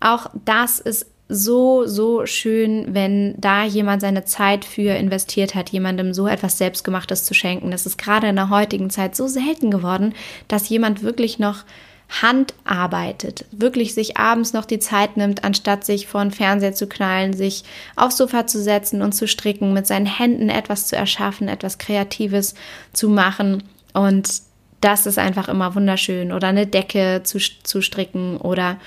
Auch 0.00 0.30
das 0.44 0.80
ist 0.80 1.06
so, 1.28 1.86
so 1.86 2.24
schön, 2.24 2.94
wenn 2.94 3.34
da 3.38 3.64
jemand 3.64 4.00
seine 4.00 4.24
Zeit 4.24 4.64
für 4.64 4.94
investiert 4.96 5.54
hat, 5.54 5.70
jemandem 5.70 6.14
so 6.14 6.26
etwas 6.28 6.58
Selbstgemachtes 6.58 7.24
zu 7.24 7.34
schenken. 7.34 7.70
Das 7.70 7.84
ist 7.84 7.98
gerade 7.98 8.28
in 8.28 8.36
der 8.36 8.50
heutigen 8.50 8.90
Zeit 8.90 9.16
so 9.16 9.26
selten 9.26 9.70
geworden, 9.70 10.14
dass 10.46 10.68
jemand 10.68 11.02
wirklich 11.02 11.38
noch 11.38 11.64
Hand 12.08 12.54
arbeitet, 12.64 13.46
wirklich 13.50 13.92
sich 13.92 14.16
abends 14.16 14.52
noch 14.52 14.64
die 14.64 14.78
Zeit 14.78 15.16
nimmt, 15.16 15.42
anstatt 15.42 15.84
sich 15.84 16.06
vor 16.06 16.22
den 16.22 16.30
Fernseher 16.30 16.72
zu 16.72 16.86
knallen, 16.86 17.32
sich 17.32 17.64
aufs 17.96 18.16
Sofa 18.16 18.46
zu 18.46 18.62
setzen 18.62 19.02
und 19.02 19.12
zu 19.12 19.26
stricken, 19.26 19.72
mit 19.72 19.88
seinen 19.88 20.06
Händen 20.06 20.48
etwas 20.48 20.86
zu 20.86 20.94
erschaffen, 20.94 21.48
etwas 21.48 21.78
Kreatives 21.78 22.54
zu 22.92 23.08
machen. 23.08 23.64
Und 23.92 24.42
das 24.80 25.06
ist 25.06 25.18
einfach 25.18 25.48
immer 25.48 25.74
wunderschön. 25.74 26.30
Oder 26.30 26.48
eine 26.48 26.68
Decke 26.68 27.22
zu, 27.24 27.38
zu 27.38 27.82
stricken 27.82 28.36
oder 28.36 28.78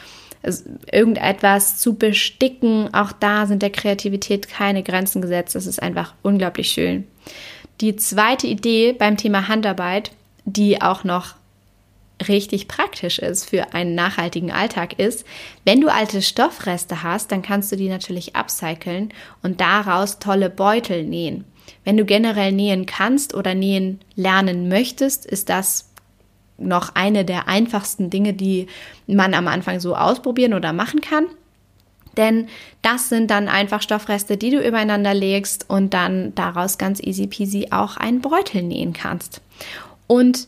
irgendetwas 0.91 1.77
zu 1.77 1.96
besticken. 1.96 2.93
Auch 2.93 3.12
da 3.12 3.46
sind 3.46 3.62
der 3.62 3.72
Kreativität 3.72 4.48
keine 4.48 4.84
Grenzen 4.84 5.22
gesetzt. 5.22 5.55
Das 5.55 5.67
ist 5.67 5.81
einfach 5.81 6.13
unglaublich 6.22 6.72
schön. 6.72 7.05
Die 7.81 7.96
zweite 7.96 8.48
Idee 8.48 8.93
beim 8.93 9.17
Thema 9.17 9.48
Handarbeit, 9.48 10.12
die 10.46 10.81
auch 10.81 11.03
noch 11.03 11.36
richtig 12.27 12.67
praktisch 12.67 13.19
ist 13.19 13.50
für 13.50 13.74
einen 13.74 13.96
nachhaltigen 13.96 14.51
Alltag 14.51 15.00
ist, 15.00 15.25
wenn 15.63 15.79
du 15.79 15.88
alte 15.88 16.22
Stoffreste 16.22 17.03
hast, 17.03 17.31
dann 17.31 17.41
kannst 17.41 17.72
du 17.72 17.77
die 17.77 17.88
natürlich 17.88 18.36
upcyclen 18.36 19.13
und 19.41 19.62
daraus 19.62 20.19
tolle 20.19 20.50
Beutel 20.50 21.03
nähen. 21.03 21.46
Wenn 21.86 21.98
du 21.98 22.05
generell 22.05 22.51
nähen 22.51 22.86
kannst 22.86 23.34
oder 23.34 23.55
nähen 23.55 24.00
lernen 24.15 24.67
möchtest, 24.67 25.25
ist 25.25 25.50
das 25.50 25.88
noch 26.60 26.96
eine 26.96 27.25
der 27.25 27.48
einfachsten 27.48 28.10
Dinge, 28.10 28.34
die 28.34 28.68
man 29.08 29.34
am 29.34 29.48
Anfang 29.48 29.80
so 29.80 29.96
ausprobieren 29.96 30.54
oder 30.54 30.74
machen 30.74 31.01
kann. 31.01 31.25
Denn 32.18 32.48
das 32.82 33.10
sind 33.10 33.32
dann 33.32 33.48
einfach 33.48 33.82
Stoffreste, 33.82 34.36
die 34.36 34.50
du 34.50 34.66
übereinander 34.66 35.13
legst 35.13 35.70
und 35.70 35.94
dann 35.94 36.34
daraus 36.36 36.78
ganz 36.78 37.00
easy 37.01 37.28
peasy 37.28 37.68
auch 37.72 37.98
einen 37.98 38.22
Beutel 38.22 38.63
nähen 38.63 38.94
kannst. 38.94 39.42
Und 40.08 40.48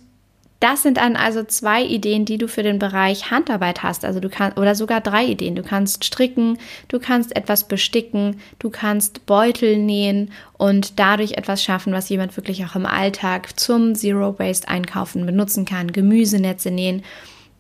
das 0.62 0.84
sind 0.84 0.98
dann 0.98 1.16
also 1.16 1.44
zwei 1.44 1.84
Ideen, 1.84 2.24
die 2.24 2.38
du 2.38 2.48
für 2.48 2.62
den 2.62 2.78
Bereich 2.78 3.32
Handarbeit 3.32 3.82
hast. 3.82 4.06
Also 4.06 4.20
du 4.20 4.30
kannst, 4.30 4.60
oder 4.60 4.76
sogar 4.76 5.02
drei 5.02 5.26
Ideen. 5.26 5.56
Du 5.56 5.64
kannst 5.64 6.06
stricken, 6.06 6.60
du 6.88 7.00
kannst 7.00 7.36
etwas 7.36 7.68
besticken, 7.68 8.40
du 8.60 8.70
kannst 8.70 9.26
Beutel 9.26 9.78
nähen 9.78 10.32
und 10.60 11.00
dadurch 11.00 11.34
etwas 11.34 11.64
schaffen, 11.64 11.94
was 11.94 12.10
jemand 12.10 12.38
wirklich 12.38 12.64
auch 12.64 12.76
im 12.76 12.86
Alltag 12.86 13.60
zum 13.60 13.96
Zero 13.96 14.38
Waste 14.38 14.68
Einkaufen 14.68 15.26
benutzen 15.26 15.66
kann. 15.66 15.92
Gemüsenetze 15.92 16.70
nähen. 16.70 17.04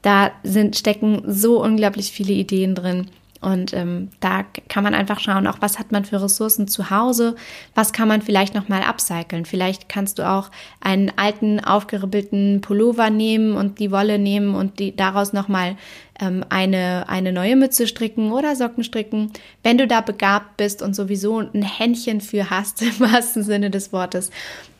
Da 0.03 0.31
sind, 0.43 0.77
stecken 0.77 1.23
so 1.25 1.59
unglaublich 1.59 2.11
viele 2.11 2.33
Ideen 2.33 2.75
drin. 2.75 3.07
Und 3.41 3.73
ähm, 3.73 4.09
da 4.19 4.43
kann 4.69 4.83
man 4.83 4.93
einfach 4.93 5.19
schauen, 5.19 5.47
auch 5.47 5.57
was 5.61 5.79
hat 5.79 5.91
man 5.91 6.05
für 6.05 6.21
Ressourcen 6.21 6.67
zu 6.67 6.91
Hause, 6.91 7.35
was 7.73 7.91
kann 7.91 8.07
man 8.07 8.21
vielleicht 8.21 8.53
nochmal 8.53 8.83
upcyclen. 8.83 9.45
Vielleicht 9.45 9.89
kannst 9.89 10.19
du 10.19 10.29
auch 10.29 10.51
einen 10.79 11.11
alten, 11.15 11.59
aufgeribbelten 11.59 12.61
Pullover 12.61 13.09
nehmen 13.09 13.55
und 13.55 13.79
die 13.79 13.91
Wolle 13.91 14.19
nehmen 14.19 14.53
und 14.53 14.77
die 14.77 14.95
daraus 14.95 15.33
nochmal 15.33 15.75
ähm, 16.19 16.45
eine, 16.49 17.09
eine 17.09 17.31
neue 17.31 17.55
Mütze 17.55 17.87
stricken 17.87 18.31
oder 18.31 18.55
Socken 18.55 18.83
stricken. 18.83 19.31
Wenn 19.63 19.79
du 19.79 19.87
da 19.87 20.01
begabt 20.01 20.57
bist 20.57 20.83
und 20.83 20.95
sowieso 20.95 21.39
ein 21.39 21.63
Händchen 21.63 22.21
für 22.21 22.51
hast, 22.51 22.81
im 22.83 22.99
wahrsten 22.99 23.43
Sinne 23.43 23.71
des 23.71 23.91
Wortes, 23.91 24.29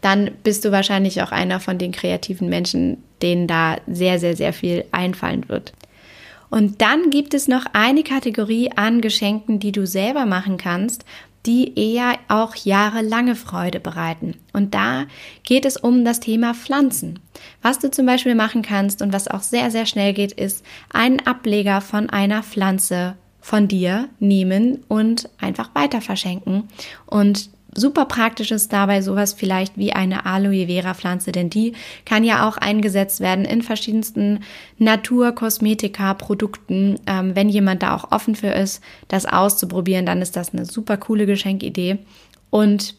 dann 0.01 0.31
bist 0.43 0.65
du 0.65 0.71
wahrscheinlich 0.71 1.23
auch 1.23 1.31
einer 1.31 1.59
von 1.59 1.79
den 1.79 1.91
kreativen 1.91 2.47
Menschen, 2.47 3.03
denen 3.23 3.47
da 3.47 3.77
sehr, 3.87 4.19
sehr, 4.19 4.35
sehr 4.35 4.53
viel 4.53 4.85
einfallen 4.91 5.49
wird. 5.49 5.73
Und 6.51 6.81
dann 6.81 7.09
gibt 7.09 7.33
es 7.33 7.47
noch 7.47 7.65
eine 7.73 8.03
Kategorie 8.03 8.71
an 8.75 9.01
Geschenken, 9.01 9.59
die 9.59 9.71
du 9.71 9.87
selber 9.87 10.27
machen 10.27 10.57
kannst, 10.57 11.05
die 11.45 11.79
eher 11.79 12.17
auch 12.27 12.55
jahrelange 12.55 13.35
Freude 13.35 13.79
bereiten. 13.79 14.35
Und 14.53 14.75
da 14.75 15.05
geht 15.43 15.65
es 15.65 15.77
um 15.77 16.05
das 16.05 16.19
Thema 16.19 16.53
Pflanzen. 16.53 17.19
Was 17.61 17.79
du 17.79 17.89
zum 17.89 18.05
Beispiel 18.05 18.35
machen 18.35 18.61
kannst 18.61 19.01
und 19.01 19.11
was 19.11 19.27
auch 19.27 19.41
sehr, 19.41 19.71
sehr 19.71 19.87
schnell 19.87 20.13
geht, 20.13 20.33
ist 20.33 20.63
einen 20.91 21.25
Ableger 21.25 21.81
von 21.81 22.09
einer 22.09 22.43
Pflanze 22.43 23.15
von 23.39 23.67
dir 23.67 24.09
nehmen 24.19 24.83
und 24.87 25.29
einfach 25.39 25.73
weiter 25.73 26.01
verschenken. 26.01 26.67
Und 27.07 27.49
super 27.73 28.05
praktisch 28.05 28.51
ist 28.51 28.71
dabei 28.73 29.01
sowas 29.01 29.33
vielleicht 29.33 29.77
wie 29.77 29.93
eine 29.93 30.25
Aloe 30.25 30.67
Vera 30.67 30.93
Pflanze, 30.93 31.31
denn 31.31 31.49
die 31.49 31.73
kann 32.05 32.23
ja 32.23 32.47
auch 32.47 32.57
eingesetzt 32.57 33.19
werden 33.19 33.45
in 33.45 33.61
verschiedensten 33.61 34.41
Naturkosmetika-Produkten. 34.77 36.99
Ähm, 37.07 37.35
wenn 37.35 37.49
jemand 37.49 37.83
da 37.83 37.95
auch 37.95 38.11
offen 38.11 38.35
für 38.35 38.49
ist, 38.49 38.83
das 39.07 39.25
auszuprobieren, 39.25 40.05
dann 40.05 40.21
ist 40.21 40.35
das 40.35 40.53
eine 40.53 40.65
super 40.65 40.97
coole 40.97 41.25
Geschenkidee. 41.25 41.99
Und 42.49 42.95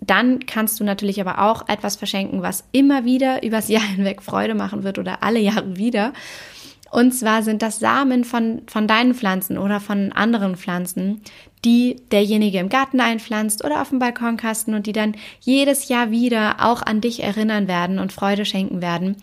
dann 0.00 0.46
kannst 0.46 0.80
du 0.80 0.84
natürlich 0.84 1.20
aber 1.20 1.40
auch 1.40 1.68
etwas 1.68 1.96
verschenken, 1.96 2.42
was 2.42 2.64
immer 2.72 3.04
wieder 3.04 3.42
übers 3.42 3.68
Jahr 3.68 3.82
hinweg 3.96 4.22
Freude 4.22 4.54
machen 4.54 4.84
wird 4.84 4.98
oder 4.98 5.22
alle 5.22 5.40
Jahre 5.40 5.76
wieder. 5.76 6.12
Und 6.92 7.12
zwar 7.12 7.42
sind 7.42 7.62
das 7.62 7.78
Samen 7.78 8.22
von, 8.22 8.60
von 8.66 8.86
deinen 8.86 9.14
Pflanzen 9.14 9.56
oder 9.56 9.80
von 9.80 10.12
anderen 10.12 10.56
Pflanzen, 10.56 11.22
die 11.64 11.96
derjenige 12.12 12.58
im 12.58 12.68
Garten 12.68 13.00
einpflanzt 13.00 13.64
oder 13.64 13.80
auf 13.80 13.88
dem 13.88 13.98
Balkonkasten 13.98 14.74
und 14.74 14.86
die 14.86 14.92
dann 14.92 15.14
jedes 15.40 15.88
Jahr 15.88 16.10
wieder 16.10 16.56
auch 16.58 16.82
an 16.82 17.00
dich 17.00 17.22
erinnern 17.22 17.66
werden 17.66 17.98
und 17.98 18.12
Freude 18.12 18.44
schenken 18.44 18.82
werden. 18.82 19.16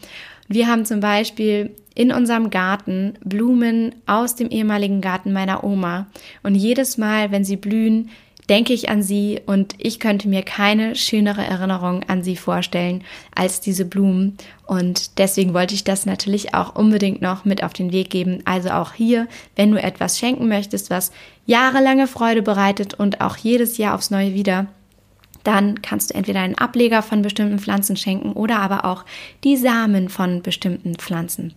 Wir 0.47 0.65
haben 0.65 0.83
zum 0.83 0.99
Beispiel 0.99 1.75
in 1.93 2.11
unserem 2.11 2.49
Garten 2.49 3.13
Blumen 3.23 3.93
aus 4.07 4.35
dem 4.35 4.49
ehemaligen 4.49 4.99
Garten 4.99 5.31
meiner 5.31 5.63
Oma. 5.63 6.07
Und 6.41 6.55
jedes 6.55 6.97
Mal, 6.97 7.29
wenn 7.29 7.43
sie 7.45 7.57
blühen, 7.57 8.09
denke 8.49 8.73
ich 8.73 8.89
an 8.89 9.03
sie 9.03 9.41
und 9.45 9.75
ich 9.77 9.99
könnte 9.99 10.27
mir 10.27 10.41
keine 10.41 10.95
schönere 10.95 11.43
Erinnerung 11.43 12.03
an 12.07 12.23
sie 12.23 12.35
vorstellen 12.35 13.03
als 13.35 13.61
diese 13.61 13.85
Blumen. 13.85 14.37
Und 14.65 15.19
deswegen 15.19 15.53
wollte 15.53 15.75
ich 15.75 15.83
das 15.83 16.05
natürlich 16.05 16.55
auch 16.55 16.75
unbedingt 16.75 17.21
noch 17.21 17.45
mit 17.45 17.63
auf 17.63 17.73
den 17.73 17.91
Weg 17.91 18.09
geben. 18.09 18.41
Also 18.45 18.69
auch 18.71 18.93
hier, 18.93 19.27
wenn 19.55 19.71
du 19.71 19.81
etwas 19.81 20.17
schenken 20.17 20.47
möchtest, 20.47 20.89
was 20.89 21.11
jahrelange 21.45 22.07
Freude 22.07 22.41
bereitet 22.41 22.95
und 22.95 23.21
auch 23.21 23.37
jedes 23.37 23.77
Jahr 23.77 23.93
aufs 23.93 24.09
Neue 24.09 24.33
wieder, 24.33 24.67
dann 25.43 25.81
kannst 25.81 26.09
du 26.09 26.15
entweder 26.15 26.41
einen 26.41 26.57
Ableger 26.57 27.01
von 27.01 27.21
bestimmten 27.21 27.59
Pflanzen 27.59 27.95
schenken 27.95 28.33
oder 28.33 28.59
aber 28.59 28.85
auch 28.85 29.05
die 29.43 29.57
Samen 29.57 30.09
von 30.09 30.41
bestimmten 30.41 30.95
Pflanzen. 30.95 31.53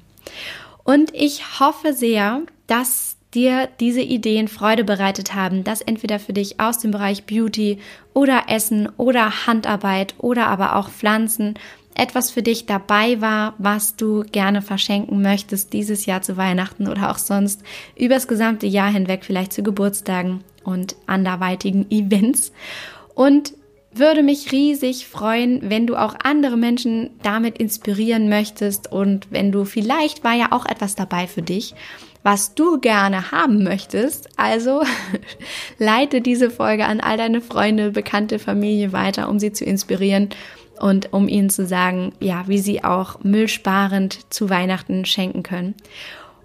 Und 0.84 1.14
ich 1.14 1.60
hoffe 1.60 1.92
sehr, 1.92 2.42
dass 2.66 3.16
dir 3.34 3.68
diese 3.80 4.02
Ideen 4.02 4.48
Freude 4.48 4.84
bereitet 4.84 5.34
haben, 5.34 5.64
dass 5.64 5.80
entweder 5.80 6.18
für 6.18 6.32
dich 6.32 6.60
aus 6.60 6.78
dem 6.78 6.90
Bereich 6.90 7.24
Beauty 7.24 7.78
oder 8.14 8.44
Essen 8.48 8.88
oder 8.96 9.46
Handarbeit 9.46 10.14
oder 10.18 10.46
aber 10.48 10.76
auch 10.76 10.90
Pflanzen 10.90 11.54
etwas 11.94 12.30
für 12.30 12.42
dich 12.42 12.66
dabei 12.66 13.20
war, 13.20 13.54
was 13.58 13.96
du 13.96 14.24
gerne 14.32 14.62
verschenken 14.62 15.20
möchtest 15.22 15.72
dieses 15.72 16.06
Jahr 16.06 16.22
zu 16.22 16.36
Weihnachten 16.36 16.88
oder 16.88 17.10
auch 17.10 17.18
sonst 17.18 17.62
übers 17.96 18.28
gesamte 18.28 18.66
Jahr 18.66 18.90
hinweg, 18.90 19.24
vielleicht 19.24 19.52
zu 19.52 19.62
Geburtstagen 19.62 20.42
und 20.64 20.96
anderweitigen 21.06 21.90
Events. 21.90 22.52
Und 23.14 23.52
würde 23.94 24.22
mich 24.22 24.52
riesig 24.52 25.06
freuen, 25.06 25.68
wenn 25.68 25.86
du 25.86 25.96
auch 25.96 26.14
andere 26.22 26.56
Menschen 26.56 27.10
damit 27.22 27.58
inspirieren 27.58 28.30
möchtest 28.30 28.90
und 28.90 29.30
wenn 29.30 29.52
du 29.52 29.66
vielleicht 29.66 30.24
war 30.24 30.34
ja 30.34 30.46
auch 30.50 30.64
etwas 30.64 30.94
dabei 30.94 31.26
für 31.26 31.42
dich 31.42 31.74
was 32.22 32.54
du 32.54 32.78
gerne 32.78 33.32
haben 33.32 33.62
möchtest. 33.64 34.28
Also 34.36 34.82
leite 35.78 36.20
diese 36.20 36.50
Folge 36.50 36.86
an 36.86 37.00
all 37.00 37.16
deine 37.16 37.40
Freunde, 37.40 37.90
bekannte 37.90 38.38
Familie 38.38 38.92
weiter, 38.92 39.28
um 39.28 39.38
sie 39.38 39.52
zu 39.52 39.64
inspirieren 39.64 40.30
und 40.78 41.12
um 41.12 41.28
ihnen 41.28 41.50
zu 41.50 41.66
sagen, 41.66 42.12
ja, 42.20 42.44
wie 42.48 42.58
sie 42.58 42.84
auch 42.84 43.22
müllsparend 43.22 44.32
zu 44.32 44.50
Weihnachten 44.50 45.04
schenken 45.04 45.42
können. 45.42 45.74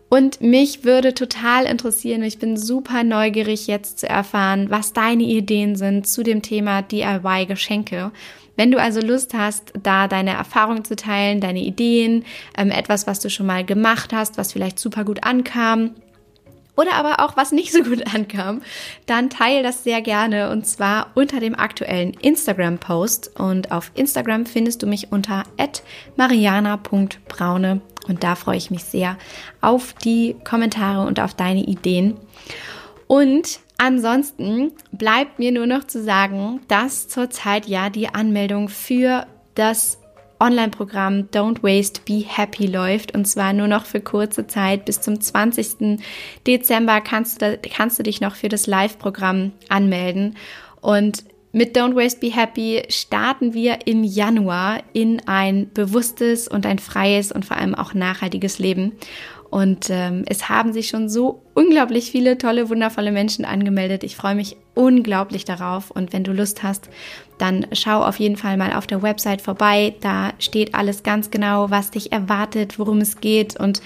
Und 0.09 0.39
mich 0.39 0.85
würde 0.85 1.13
total 1.13 1.65
interessieren, 1.65 2.23
ich 2.23 2.39
bin 2.39 2.55
super 2.55 3.03
neugierig 3.03 3.67
jetzt 3.67 3.99
zu 3.99 4.07
erfahren, 4.07 4.69
was 4.69 4.93
deine 4.93 5.23
Ideen 5.23 5.75
sind 5.75 6.07
zu 6.07 6.23
dem 6.23 6.41
Thema 6.41 6.81
DIY-Geschenke. 6.81 8.11
Wenn 8.57 8.71
du 8.71 8.79
also 8.79 8.99
Lust 8.99 9.33
hast, 9.33 9.71
da 9.81 10.09
deine 10.09 10.31
Erfahrungen 10.31 10.83
zu 10.83 10.97
teilen, 10.97 11.39
deine 11.39 11.61
Ideen, 11.61 12.25
ähm, 12.57 12.71
etwas, 12.71 13.07
was 13.07 13.21
du 13.21 13.29
schon 13.29 13.45
mal 13.45 13.63
gemacht 13.63 14.11
hast, 14.11 14.37
was 14.37 14.51
vielleicht 14.51 14.79
super 14.79 15.05
gut 15.05 15.23
ankam, 15.23 15.91
oder 16.77 16.93
aber 16.93 17.25
auch 17.25 17.35
was 17.35 17.51
nicht 17.51 17.73
so 17.73 17.83
gut 17.83 18.05
ankam, 18.15 18.61
dann 19.07 19.29
teile 19.29 19.63
das 19.63 19.83
sehr 19.83 20.01
gerne 20.01 20.51
und 20.51 20.65
zwar 20.65 21.11
unter 21.15 21.39
dem 21.39 21.55
aktuellen 21.55 22.13
Instagram-Post. 22.13 23.39
Und 23.39 23.71
auf 23.71 23.91
Instagram 23.95 24.45
findest 24.45 24.83
du 24.83 24.87
mich 24.87 25.11
unter 25.11 25.43
mariana.braune 26.15 27.81
und 28.07 28.23
da 28.23 28.35
freue 28.35 28.57
ich 28.57 28.71
mich 28.71 28.83
sehr 28.83 29.17
auf 29.59 29.93
die 29.93 30.35
Kommentare 30.43 31.05
und 31.05 31.19
auf 31.19 31.33
deine 31.33 31.63
Ideen. 31.63 32.15
Und 33.07 33.59
ansonsten 33.77 34.71
bleibt 34.91 35.39
mir 35.39 35.51
nur 35.51 35.67
noch 35.67 35.85
zu 35.85 36.03
sagen, 36.03 36.61
dass 36.67 37.07
zurzeit 37.07 37.67
ja 37.67 37.89
die 37.89 38.09
Anmeldung 38.09 38.69
für 38.69 39.25
das 39.55 39.99
Online-Programm 40.39 41.29
Don't 41.31 41.63
Waste, 41.63 42.01
Be 42.05 42.23
Happy 42.25 42.67
läuft 42.67 43.15
und 43.15 43.25
zwar 43.25 43.53
nur 43.53 43.67
noch 43.67 43.85
für 43.85 44.01
kurze 44.01 44.47
Zeit. 44.47 44.85
Bis 44.85 45.01
zum 45.01 45.19
20. 45.19 45.99
Dezember 46.45 47.01
kannst 47.01 47.41
du, 47.41 47.57
kannst 47.57 47.97
du 47.99 48.03
dich 48.03 48.21
noch 48.21 48.35
für 48.35 48.49
das 48.49 48.67
Live-Programm 48.67 49.53
anmelden 49.69 50.35
und 50.81 51.23
mit 51.53 51.75
Don't 51.75 51.95
Waste 51.95 52.19
Be 52.19 52.31
Happy 52.31 52.83
starten 52.89 53.53
wir 53.53 53.87
im 53.87 54.03
Januar 54.03 54.83
in 54.93 55.27
ein 55.27 55.71
bewusstes 55.73 56.47
und 56.47 56.65
ein 56.67 56.77
freies 56.77 57.31
und 57.31 57.45
vor 57.45 57.57
allem 57.57 57.73
auch 57.73 57.93
nachhaltiges 57.93 58.59
Leben. 58.59 58.91
Und 59.49 59.89
ähm, 59.89 60.23
es 60.27 60.49
haben 60.49 60.73
sich 60.73 60.89
schon 60.89 61.09
so 61.09 61.41
unglaublich 61.53 62.11
viele 62.11 62.37
tolle, 62.37 62.69
wundervolle 62.69 63.11
Menschen 63.11 63.45
angemeldet. 63.45 64.03
Ich 64.03 64.15
freue 64.15 64.35
mich 64.35 64.57
unglaublich 64.73 65.45
darauf. 65.45 65.89
Und 65.91 66.13
wenn 66.13 66.23
du 66.23 66.33
Lust 66.33 66.63
hast, 66.63 66.89
dann 67.37 67.65
schau 67.71 68.03
auf 68.03 68.19
jeden 68.19 68.35
Fall 68.35 68.57
mal 68.57 68.73
auf 68.73 68.87
der 68.87 69.01
Website 69.01 69.41
vorbei. 69.41 69.95
Da 70.01 70.31
steht 70.39 70.75
alles 70.75 71.03
ganz 71.03 71.31
genau, 71.31 71.69
was 71.69 71.91
dich 71.91 72.11
erwartet, 72.11 72.77
worum 72.77 72.99
es 72.99 73.21
geht 73.21 73.59
und 73.59 73.81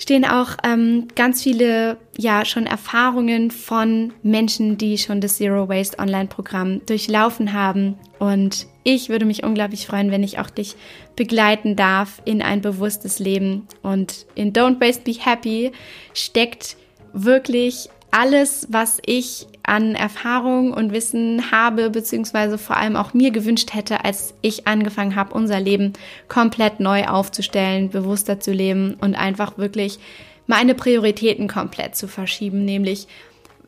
stehen 0.00 0.24
auch 0.24 0.56
ähm, 0.64 1.08
ganz 1.14 1.42
viele, 1.42 1.98
ja, 2.16 2.44
schon 2.46 2.66
Erfahrungen 2.66 3.50
von 3.50 4.14
Menschen, 4.22 4.78
die 4.78 4.96
schon 4.96 5.20
das 5.20 5.36
Zero 5.36 5.68
Waste 5.68 5.98
Online-Programm 5.98 6.80
durchlaufen 6.86 7.52
haben. 7.52 7.98
Und 8.18 8.66
ich 8.82 9.08
würde 9.08 9.24
mich 9.24 9.44
unglaublich 9.44 9.86
freuen, 9.86 10.10
wenn 10.10 10.22
ich 10.22 10.38
auch 10.38 10.50
dich 10.50 10.76
begleiten 11.16 11.76
darf 11.76 12.22
in 12.24 12.42
ein 12.42 12.60
bewusstes 12.60 13.18
Leben. 13.18 13.66
Und 13.82 14.26
in 14.34 14.52
Don't 14.52 14.80
Waste 14.80 15.02
Be 15.02 15.12
Happy 15.18 15.72
steckt 16.14 16.76
wirklich 17.12 17.88
alles, 18.10 18.66
was 18.70 19.00
ich 19.04 19.46
an 19.62 19.94
Erfahrung 19.94 20.72
und 20.72 20.92
Wissen 20.92 21.52
habe, 21.52 21.90
beziehungsweise 21.90 22.58
vor 22.58 22.76
allem 22.76 22.96
auch 22.96 23.14
mir 23.14 23.30
gewünscht 23.30 23.72
hätte, 23.72 24.04
als 24.04 24.34
ich 24.42 24.66
angefangen 24.66 25.14
habe, 25.14 25.34
unser 25.34 25.60
Leben 25.60 25.92
komplett 26.28 26.80
neu 26.80 27.06
aufzustellen, 27.06 27.90
bewusster 27.90 28.40
zu 28.40 28.52
leben 28.52 28.96
und 29.00 29.14
einfach 29.14 29.58
wirklich 29.58 29.98
meine 30.46 30.74
Prioritäten 30.74 31.46
komplett 31.46 31.94
zu 31.94 32.08
verschieben, 32.08 32.64
nämlich 32.64 33.06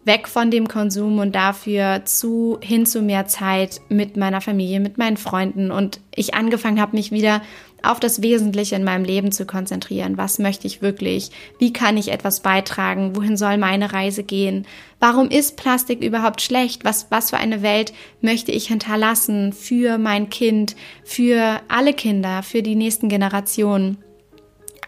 weg 0.04 0.26
von 0.26 0.50
dem 0.50 0.68
Konsum 0.68 1.18
und 1.18 1.34
dafür 1.34 2.02
zu 2.04 2.58
hin 2.60 2.86
zu 2.86 3.02
mehr 3.02 3.26
Zeit 3.26 3.80
mit 3.88 4.16
meiner 4.16 4.40
Familie, 4.40 4.80
mit 4.80 4.98
meinen 4.98 5.16
Freunden 5.16 5.70
und 5.70 6.00
ich 6.14 6.34
angefangen 6.34 6.80
habe, 6.80 6.96
mich 6.96 7.12
wieder 7.12 7.40
auf 7.82 8.00
das 8.00 8.22
Wesentliche 8.22 8.76
in 8.76 8.84
meinem 8.84 9.04
Leben 9.04 9.32
zu 9.32 9.44
konzentrieren. 9.44 10.16
Was 10.16 10.38
möchte 10.38 10.66
ich 10.66 10.82
wirklich? 10.82 11.30
Wie 11.58 11.72
kann 11.72 11.96
ich 11.96 12.12
etwas 12.12 12.40
beitragen? 12.40 13.16
Wohin 13.16 13.36
soll 13.36 13.58
meine 13.58 13.92
Reise 13.92 14.22
gehen? 14.22 14.66
Warum 15.00 15.28
ist 15.28 15.56
Plastik 15.56 16.02
überhaupt 16.02 16.40
schlecht? 16.40 16.84
Was, 16.84 17.08
was 17.10 17.30
für 17.30 17.38
eine 17.38 17.62
Welt 17.62 17.92
möchte 18.20 18.52
ich 18.52 18.68
hinterlassen 18.68 19.52
für 19.52 19.98
mein 19.98 20.30
Kind, 20.30 20.76
für 21.04 21.60
alle 21.68 21.92
Kinder, 21.92 22.42
für 22.42 22.62
die 22.62 22.76
nächsten 22.76 23.08
Generationen? 23.08 23.98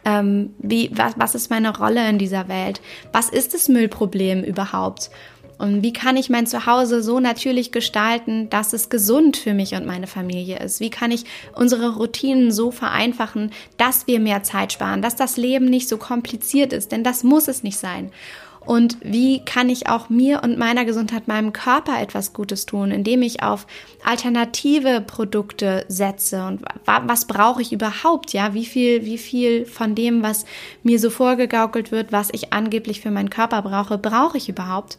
Ähm, 0.05 0.55
wie, 0.59 0.91
was, 0.95 1.15
was 1.17 1.35
ist 1.35 1.51
meine 1.51 1.77
Rolle 1.77 2.09
in 2.09 2.19
dieser 2.19 2.49
Welt? 2.49 2.81
Was 3.13 3.29
ist 3.29 3.55
das 3.55 3.69
Müllproblem 3.69 4.45
überhaupt? 4.45 5.11
Und 5.59 5.83
wie 5.83 5.93
kann 5.93 6.17
ich 6.17 6.31
mein 6.31 6.47
Zuhause 6.47 7.03
so 7.03 7.21
natürlich 7.21 7.71
gestalten, 7.71 8.51
dass 8.51 8.73
es 8.73 8.89
gesund 8.91 9.37
für 9.37 9.55
mich 9.55 9.75
und 9.75 9.87
meine 9.87 10.07
Familie 10.07 10.59
ist? 10.59 10.81
Wie 10.81 10.91
kann 10.91 11.11
ich 11.11 11.25
unsere 11.55 11.95
Routinen 11.97 12.51
so 12.51 12.71
vereinfachen, 12.71 13.53
dass 13.77 14.07
wir 14.07 14.21
mehr 14.21 14.43
Zeit 14.43 14.73
sparen, 14.73 15.01
dass 15.01 15.17
das 15.17 15.37
Leben 15.37 15.67
nicht 15.67 15.89
so 15.89 15.97
kompliziert 15.97 16.73
ist? 16.73 16.93
Denn 16.93 17.05
das 17.05 17.23
muss 17.23 17.49
es 17.49 17.63
nicht 17.63 17.79
sein. 17.79 18.11
Und 18.67 18.97
wie 19.03 19.45
kann 19.45 19.69
ich 19.69 19.89
auch 19.89 20.09
mir 20.09 20.43
und 20.43 20.59
meiner 20.59 20.85
Gesundheit, 20.85 21.29
meinem 21.29 21.53
Körper 21.53 22.01
etwas 22.01 22.33
Gutes 22.33 22.65
tun, 22.67 22.91
indem 22.91 23.23
ich 23.23 23.43
auf 23.43 23.67
alternative 24.05 25.01
Produkte 25.01 25.85
setze? 25.89 26.47
Und 26.47 26.63
was 26.85 27.27
brauche 27.27 27.61
ich 27.63 27.73
überhaupt? 27.73 28.33
Ja, 28.33 28.55
wie 28.55 28.65
viel, 28.65 29.05
wie 29.05 29.19
viel 29.19 29.67
von 29.67 29.95
dem, 29.95 30.23
was 30.23 30.45
mir 30.83 30.99
so 30.99 31.11
vorgegaukelt 31.11 31.93
wird, 31.93 32.13
was 32.13 32.31
ich 32.33 32.53
angeblich 32.53 33.01
für 33.01 33.11
meinen 33.11 33.31
Körper 33.31 33.63
brauche, 33.63 33.99
brauche 33.99 34.39
ich 34.39 34.49
überhaupt? 34.49 34.97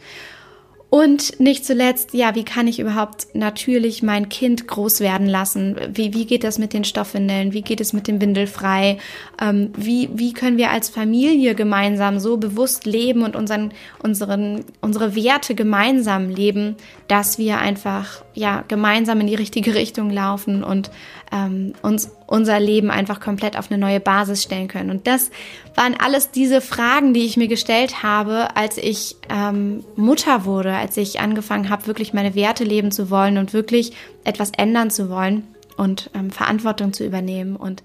Und 0.89 1.39
nicht 1.39 1.65
zuletzt, 1.65 2.13
ja, 2.13 2.36
wie 2.36 2.46
kann 2.46 2.68
ich 2.68 2.80
überhaupt 2.80 3.27
natürlich 3.34 4.04
mein 4.04 4.30
Kind 4.30 4.68
groß 4.68 5.00
werden 5.00 5.27
lassen? 5.27 5.75
Wie, 5.92 6.13
wie 6.13 6.25
geht 6.25 6.44
das 6.44 6.58
mit 6.58 6.74
den 6.74 6.84
Stoffwindeln? 6.84 7.54
Wie 7.54 7.63
geht 7.63 7.82
es 7.82 7.92
mit 7.92 8.08
dem 8.08 8.22
Windelfrei? 8.22 9.00
Ähm, 9.42 9.72
wie, 9.75 10.10
wie 10.13 10.32
können 10.34 10.58
wir 10.58 10.70
als 10.70 10.89
Familie 10.89 11.56
gemeinsam 11.56 12.20
so 12.20 12.38
bewusst 12.38 12.86
leben 12.86 13.24
und 13.24 13.36
unseren, 13.36 13.74
unseren, 14.04 14.63
unsere 14.80 15.15
Werte 15.15 15.56
gemeinsam 15.56 16.30
leben, 16.30 16.75
dass 17.08 17.38
wir 17.38 17.58
einfach, 17.58 18.24
ja, 18.34 18.63
gemeinsam 18.67 19.19
in 19.21 19.28
die 19.28 19.36
richtige 19.36 19.74
Richtung 19.74 20.12
laufen 20.12 20.63
und 20.63 20.91
ähm, 21.32 21.74
uns 21.82 22.12
unser 22.27 22.59
Leben 22.59 22.89
einfach 22.89 23.19
komplett 23.19 23.57
auf 23.57 23.69
eine 23.69 23.79
neue 23.79 23.99
Basis 23.99 24.43
stellen 24.43 24.67
können. 24.67 24.89
Und 24.89 25.07
das 25.07 25.31
waren 25.75 25.95
alles 25.99 26.31
diese 26.31 26.61
Fragen, 26.61 27.13
die 27.13 27.25
ich 27.25 27.38
mir 27.38 27.47
gestellt 27.47 28.03
habe, 28.03 28.55
als 28.55 28.77
ich 28.77 29.15
ähm, 29.29 29.83
Mutter 29.95 30.45
wurde, 30.45 30.73
als 30.73 30.97
ich 30.97 31.19
angefangen 31.19 31.69
habe, 31.69 31.88
wirklich 31.88 32.13
meine 32.13 32.35
Werte 32.35 32.63
leben 32.63 32.91
zu 32.91 33.09
wollen 33.09 33.38
und 33.38 33.53
wirklich 33.53 33.93
etwas 34.23 34.51
ändern 34.57 34.89
zu 34.89 35.09
wollen 35.09 35.43
und 35.77 36.09
ähm, 36.15 36.31
Verantwortung 36.31 36.93
zu 36.93 37.05
übernehmen. 37.05 37.55
Und 37.55 37.83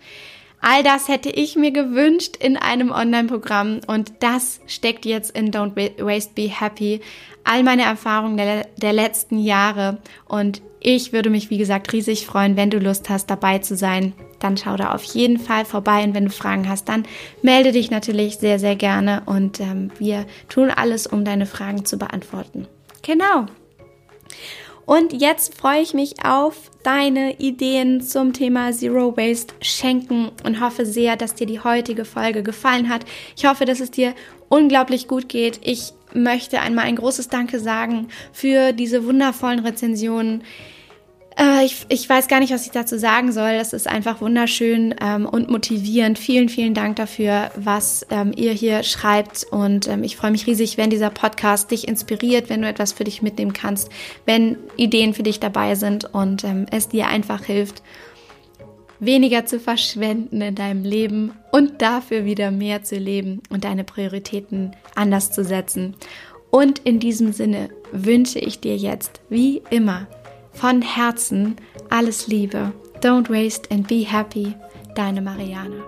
all 0.60 0.82
das 0.82 1.08
hätte 1.08 1.30
ich 1.30 1.56
mir 1.56 1.70
gewünscht 1.70 2.36
in 2.36 2.56
einem 2.56 2.90
Online-Programm 2.90 3.80
und 3.86 4.12
das 4.20 4.60
steckt 4.66 5.04
jetzt 5.04 5.36
in 5.36 5.50
Don't 5.50 5.76
Waste 6.02 6.32
Be 6.34 6.48
Happy. 6.48 7.00
All 7.44 7.62
meine 7.62 7.82
Erfahrungen 7.82 8.36
der, 8.36 8.66
der 8.76 8.92
letzten 8.92 9.38
Jahre 9.38 9.98
und 10.26 10.62
ich 10.80 11.12
würde 11.12 11.28
mich, 11.28 11.50
wie 11.50 11.58
gesagt, 11.58 11.92
riesig 11.92 12.26
freuen, 12.26 12.56
wenn 12.56 12.70
du 12.70 12.78
Lust 12.78 13.10
hast, 13.10 13.28
dabei 13.28 13.58
zu 13.58 13.76
sein. 13.76 14.14
Dann 14.40 14.56
schau 14.56 14.76
da 14.76 14.92
auf 14.92 15.04
jeden 15.04 15.38
Fall 15.38 15.64
vorbei 15.64 16.02
und 16.02 16.14
wenn 16.14 16.24
du 16.24 16.30
Fragen 16.30 16.68
hast, 16.68 16.88
dann 16.88 17.04
melde 17.42 17.72
dich 17.72 17.90
natürlich 17.90 18.38
sehr, 18.38 18.58
sehr 18.58 18.74
gerne 18.74 19.22
und 19.26 19.60
ähm, 19.60 19.90
wir 19.98 20.26
tun 20.48 20.70
alles, 20.70 21.06
um 21.06 21.24
deine 21.24 21.46
Fragen 21.46 21.84
zu 21.84 21.98
beantworten. 21.98 22.66
Genau. 23.02 23.46
Und 24.90 25.12
jetzt 25.12 25.54
freue 25.54 25.82
ich 25.82 25.94
mich 25.94 26.24
auf 26.24 26.68
deine 26.82 27.38
Ideen 27.38 28.00
zum 28.00 28.32
Thema 28.32 28.72
Zero 28.72 29.16
Waste 29.16 29.54
Schenken 29.60 30.32
und 30.44 30.60
hoffe 30.60 30.84
sehr, 30.84 31.14
dass 31.14 31.36
dir 31.36 31.46
die 31.46 31.60
heutige 31.60 32.04
Folge 32.04 32.42
gefallen 32.42 32.88
hat. 32.88 33.04
Ich 33.36 33.44
hoffe, 33.44 33.66
dass 33.66 33.78
es 33.78 33.92
dir 33.92 34.14
unglaublich 34.48 35.06
gut 35.06 35.28
geht. 35.28 35.60
Ich 35.62 35.92
möchte 36.12 36.60
einmal 36.60 36.86
ein 36.86 36.96
großes 36.96 37.28
Danke 37.28 37.60
sagen 37.60 38.08
für 38.32 38.72
diese 38.72 39.04
wundervollen 39.04 39.60
Rezensionen. 39.60 40.42
Äh, 41.38 41.64
ich, 41.64 41.86
ich 41.88 42.08
weiß 42.08 42.28
gar 42.28 42.40
nicht, 42.40 42.52
was 42.52 42.66
ich 42.66 42.72
dazu 42.72 42.98
sagen 42.98 43.32
soll. 43.32 43.52
Das 43.56 43.72
ist 43.72 43.86
einfach 43.88 44.20
wunderschön 44.20 44.94
ähm, 45.00 45.26
und 45.26 45.50
motivierend. 45.50 46.18
Vielen, 46.18 46.48
vielen 46.48 46.74
Dank 46.74 46.96
dafür, 46.96 47.50
was 47.56 48.06
ähm, 48.10 48.32
ihr 48.36 48.52
hier 48.52 48.82
schreibt. 48.82 49.46
Und 49.50 49.88
ähm, 49.88 50.04
ich 50.04 50.16
freue 50.16 50.30
mich 50.30 50.46
riesig, 50.46 50.76
wenn 50.76 50.90
dieser 50.90 51.10
Podcast 51.10 51.70
dich 51.70 51.88
inspiriert, 51.88 52.48
wenn 52.50 52.62
du 52.62 52.68
etwas 52.68 52.92
für 52.92 53.04
dich 53.04 53.22
mitnehmen 53.22 53.52
kannst, 53.52 53.90
wenn 54.26 54.56
Ideen 54.76 55.14
für 55.14 55.22
dich 55.22 55.40
dabei 55.40 55.74
sind 55.74 56.12
und 56.12 56.44
ähm, 56.44 56.66
es 56.70 56.88
dir 56.88 57.08
einfach 57.08 57.44
hilft 57.44 57.82
weniger 59.00 59.46
zu 59.46 59.58
verschwenden 59.58 60.42
in 60.42 60.54
deinem 60.54 60.84
Leben 60.84 61.32
und 61.50 61.82
dafür 61.82 62.26
wieder 62.26 62.50
mehr 62.50 62.82
zu 62.82 62.96
leben 62.96 63.42
und 63.48 63.64
deine 63.64 63.82
Prioritäten 63.82 64.76
anders 64.94 65.32
zu 65.32 65.42
setzen. 65.42 65.96
Und 66.50 66.80
in 66.80 67.00
diesem 67.00 67.32
Sinne 67.32 67.70
wünsche 67.92 68.38
ich 68.38 68.60
dir 68.60 68.76
jetzt, 68.76 69.20
wie 69.28 69.62
immer, 69.70 70.06
von 70.52 70.82
Herzen 70.82 71.56
alles 71.88 72.26
Liebe. 72.26 72.72
Don't 73.00 73.30
waste 73.30 73.70
and 73.70 73.86
be 73.88 74.04
happy. 74.04 74.54
Deine 74.94 75.22
Marianne. 75.22 75.82